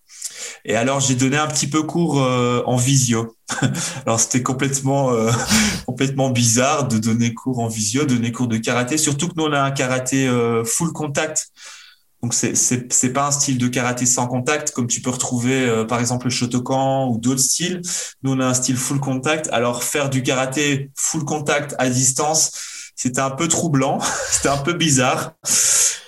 Et 0.66 0.76
alors 0.76 1.00
j'ai 1.00 1.16
donné 1.16 1.38
un 1.38 1.48
petit 1.48 1.68
peu 1.68 1.84
cours 1.84 2.22
euh, 2.22 2.62
en 2.66 2.76
visio. 2.76 3.36
alors 4.06 4.20
c'était 4.20 4.44
complètement 4.44 5.12
euh, 5.12 5.32
complètement 5.86 6.30
bizarre 6.30 6.88
de 6.88 6.98
donner 6.98 7.34
cours 7.34 7.60
en 7.60 7.68
visio, 7.68 8.06
donner 8.06 8.32
cours 8.32 8.48
de 8.48 8.58
karaté, 8.58 8.98
surtout 8.98 9.28
que 9.28 9.34
nous 9.38 9.46
on 9.46 9.54
a 9.54 9.62
un 9.62 9.72
karaté 9.72 10.30
full 10.66 10.92
contact. 10.92 11.50
Donc 12.24 12.34
c'est 12.34 12.56
c'est 12.56 13.14
pas 13.14 13.28
un 13.28 13.32
style 13.32 13.60
de 13.60 13.68
karaté 13.68 14.08
sans 14.08 14.28
contact 14.28 14.72
comme 14.72 14.88
tu 14.88 15.02
peux 15.02 15.12
retrouver 15.12 15.86
par 15.88 16.00
exemple 16.00 16.26
le 16.26 16.32
Shotokan 16.32 17.10
ou 17.10 17.20
d'autres 17.20 17.42
styles. 17.42 17.82
Nous 18.24 18.34
on 18.34 18.40
a 18.40 18.46
un 18.48 18.54
style 18.56 18.78
full 18.78 19.00
contact. 19.00 19.48
Alors 19.52 19.84
faire 19.84 20.10
du 20.10 20.24
karaté 20.24 20.90
full 20.98 21.24
contact 21.24 21.76
à 21.78 21.90
distance, 21.90 22.77
c'était 22.98 23.22
un 23.22 23.30
peu 23.30 23.48
troublant, 23.48 24.00
c'était 24.32 24.50
un 24.50 24.58
peu 24.58 24.74
bizarre. 24.74 25.34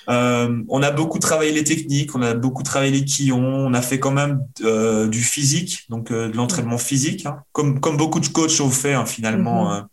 Euh, 0.10 0.64
on 0.70 0.82
a 0.82 0.90
beaucoup 0.90 1.20
travaillé 1.20 1.52
les 1.52 1.64
techniques, 1.64 2.16
on 2.16 2.22
a 2.24 2.34
beaucoup 2.34 2.64
travaillé 2.64 2.92
les 2.92 3.06
quillons, 3.06 3.46
on 3.46 3.74
a 3.76 3.82
fait 3.82 4.00
quand 4.00 4.12
même 4.12 4.42
euh, 4.64 5.08
du 5.08 5.22
physique, 5.22 5.86
donc 5.90 6.12
euh, 6.12 6.30
de 6.30 6.36
l'entraînement 6.36 6.80
physique, 6.80 7.28
hein, 7.28 7.44
comme, 7.52 7.80
comme 7.80 7.96
beaucoup 7.96 8.20
de 8.20 8.28
coachs 8.28 8.60
ont 8.60 8.72
fait 8.72 8.96
hein, 8.96 9.06
finalement 9.06 9.72
mm-hmm. 9.72 9.86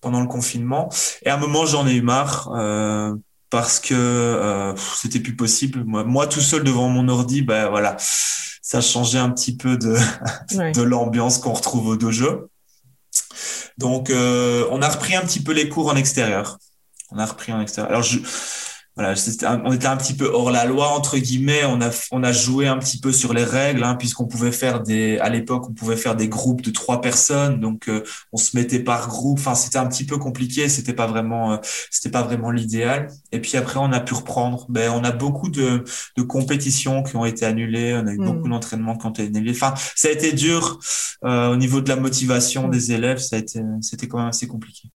pendant 0.00 0.20
le 0.20 0.28
confinement. 0.28 0.88
Et 1.24 1.30
à 1.30 1.34
un 1.34 1.38
moment, 1.38 1.66
j'en 1.66 1.86
ai 1.86 1.94
eu 1.94 2.02
marre 2.02 2.48
parce 3.50 3.80
que 3.80 4.74
c'était 4.96 5.20
plus 5.20 5.36
possible. 5.36 5.82
Moi, 5.84 6.04
moi, 6.04 6.28
tout 6.28 6.40
seul 6.40 6.62
devant 6.62 6.88
mon 6.88 7.08
ordi, 7.08 7.42
ben 7.42 7.68
voilà, 7.70 7.96
ça 7.98 8.80
changeait 8.80 9.18
un 9.18 9.30
petit 9.30 9.56
peu 9.56 9.76
de, 9.76 9.96
de 10.72 10.82
l'ambiance 10.82 11.38
qu'on 11.38 11.52
retrouve 11.52 11.88
au 11.88 11.96
dojo. 11.96 12.48
Donc, 13.78 14.10
on 14.10 14.82
a 14.82 14.88
repris 14.88 15.14
un 15.16 15.22
petit 15.22 15.42
peu 15.42 15.52
les 15.52 15.68
cours 15.68 15.88
en 15.88 15.96
extérieur. 15.96 16.58
On 17.10 17.18
a 17.18 17.26
repris 17.26 17.52
en 17.52 17.60
extérieur. 17.60 17.90
Alors, 17.90 18.02
je, 18.02 18.18
voilà, 18.96 19.14
on 19.64 19.72
était 19.72 19.88
un 19.88 19.96
petit 19.96 20.14
peu 20.14 20.30
hors 20.32 20.52
la 20.52 20.66
loi 20.66 20.88
entre 20.88 21.18
guillemets. 21.18 21.64
On 21.64 21.80
a 21.80 21.90
on 22.12 22.22
a 22.22 22.30
joué 22.30 22.68
un 22.68 22.78
petit 22.78 23.00
peu 23.00 23.10
sur 23.12 23.34
les 23.34 23.42
règles, 23.42 23.82
hein, 23.82 23.96
puisqu'on 23.96 24.26
pouvait 24.26 24.52
faire 24.52 24.82
des 24.82 25.18
à 25.18 25.28
l'époque 25.30 25.68
on 25.68 25.72
pouvait 25.72 25.96
faire 25.96 26.14
des 26.14 26.28
groupes 26.28 26.62
de 26.62 26.70
trois 26.70 27.00
personnes, 27.00 27.58
donc 27.58 27.88
euh, 27.88 28.04
on 28.32 28.36
se 28.36 28.56
mettait 28.56 28.78
par 28.78 29.08
groupe. 29.08 29.40
Enfin, 29.40 29.56
c'était 29.56 29.78
un 29.78 29.86
petit 29.86 30.06
peu 30.06 30.16
compliqué. 30.16 30.68
C'était 30.68 30.92
pas 30.92 31.08
vraiment 31.08 31.54
euh, 31.54 31.56
c'était 31.90 32.10
pas 32.10 32.22
vraiment 32.22 32.52
l'idéal. 32.52 33.08
Et 33.32 33.40
puis 33.40 33.56
après, 33.56 33.80
on 33.80 33.92
a 33.92 34.00
pu 34.00 34.14
reprendre. 34.14 34.66
Ben, 34.68 34.90
on 34.92 35.02
a 35.02 35.10
beaucoup 35.12 35.48
de 35.48 35.82
de 36.16 36.22
compétitions 36.22 37.02
qui 37.02 37.16
ont 37.16 37.24
été 37.24 37.44
annulées. 37.46 37.94
On 38.00 38.06
a 38.06 38.12
eu 38.12 38.18
hmm. 38.18 38.24
beaucoup 38.24 38.48
d'entraînements 38.48 38.96
qui 38.96 39.06
ont 39.06 39.10
été 39.10 39.24
annulés. 39.24 39.52
Enfin, 39.52 39.74
ça 39.96 40.06
a 40.08 40.12
été 40.12 40.32
dur 40.32 40.78
euh, 41.24 41.48
au 41.48 41.56
niveau 41.56 41.80
de 41.80 41.88
la 41.88 41.96
motivation 41.96 42.68
hmm. 42.68 42.70
des 42.70 42.92
élèves. 42.92 43.18
Ça 43.18 43.36
a 43.36 43.38
été 43.40 43.60
c'était 43.80 44.06
quand 44.06 44.18
même 44.18 44.28
assez 44.28 44.46
compliqué. 44.46 44.93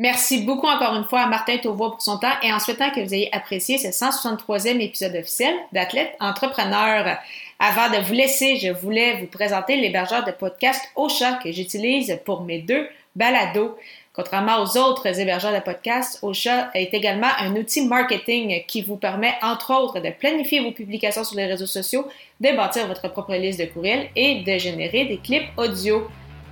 Merci 0.00 0.42
beaucoup 0.42 0.68
encore 0.68 0.94
une 0.94 1.02
fois 1.02 1.22
à 1.22 1.26
Martin 1.26 1.58
Tauvois 1.58 1.90
pour 1.90 2.00
son 2.00 2.18
temps 2.18 2.32
et 2.44 2.52
en 2.52 2.60
souhaitant 2.60 2.90
que 2.90 3.00
vous 3.00 3.12
ayez 3.12 3.34
apprécié 3.34 3.78
ce 3.78 3.88
163e 3.88 4.80
épisode 4.80 5.16
officiel 5.16 5.52
d'Athlète 5.72 6.14
Entrepreneur. 6.20 7.18
Avant 7.58 7.90
de 7.90 8.00
vous 8.04 8.12
laisser, 8.12 8.58
je 8.58 8.68
voulais 8.68 9.20
vous 9.20 9.26
présenter 9.26 9.74
l'hébergeur 9.74 10.24
de 10.24 10.30
podcast 10.30 10.80
Ocha 10.94 11.40
que 11.42 11.50
j'utilise 11.50 12.16
pour 12.24 12.42
mes 12.42 12.60
deux 12.60 12.86
balados. 13.16 13.76
Contrairement 14.12 14.62
aux 14.62 14.78
autres 14.78 15.18
hébergeurs 15.18 15.52
de 15.52 15.58
podcast, 15.58 16.20
Ocha 16.22 16.70
est 16.74 16.94
également 16.94 17.30
un 17.40 17.56
outil 17.56 17.84
marketing 17.84 18.64
qui 18.68 18.82
vous 18.82 18.96
permet, 18.96 19.34
entre 19.42 19.74
autres, 19.74 19.98
de 19.98 20.10
planifier 20.10 20.60
vos 20.60 20.70
publications 20.70 21.24
sur 21.24 21.36
les 21.36 21.46
réseaux 21.46 21.66
sociaux, 21.66 22.06
de 22.40 22.56
bâtir 22.56 22.86
votre 22.86 23.10
propre 23.10 23.34
liste 23.34 23.58
de 23.58 23.66
courriels 23.66 24.10
et 24.14 24.42
de 24.42 24.58
générer 24.58 25.06
des 25.06 25.18
clips 25.18 25.48
audio. 25.56 26.06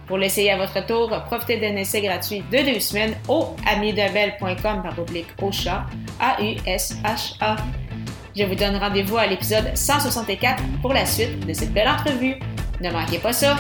Pour 0.07 0.19
l'essayer 0.19 0.53
à 0.53 0.57
votre 0.57 0.87
tour, 0.87 1.11
profitez 1.27 1.59
d'un 1.59 1.77
essai 1.77 2.01
gratuit 2.01 2.45
de 2.53 2.73
deux 2.73 2.81
semaines 2.81 3.16
au 3.29 3.57
amidebel.com 3.66 4.83
par. 7.40 7.57
Je 8.37 8.45
vous 8.45 8.55
donne 8.55 8.77
rendez-vous 8.77 9.16
à 9.16 9.27
l'épisode 9.27 9.75
164 9.75 10.62
pour 10.81 10.92
la 10.92 11.07
suite 11.07 11.47
de 11.47 11.53
cette 11.53 11.73
belle 11.73 11.88
entrevue. 11.88 12.37
Ne 12.81 12.90
manquez 12.90 13.19
pas 13.19 13.33
ça! 13.33 13.57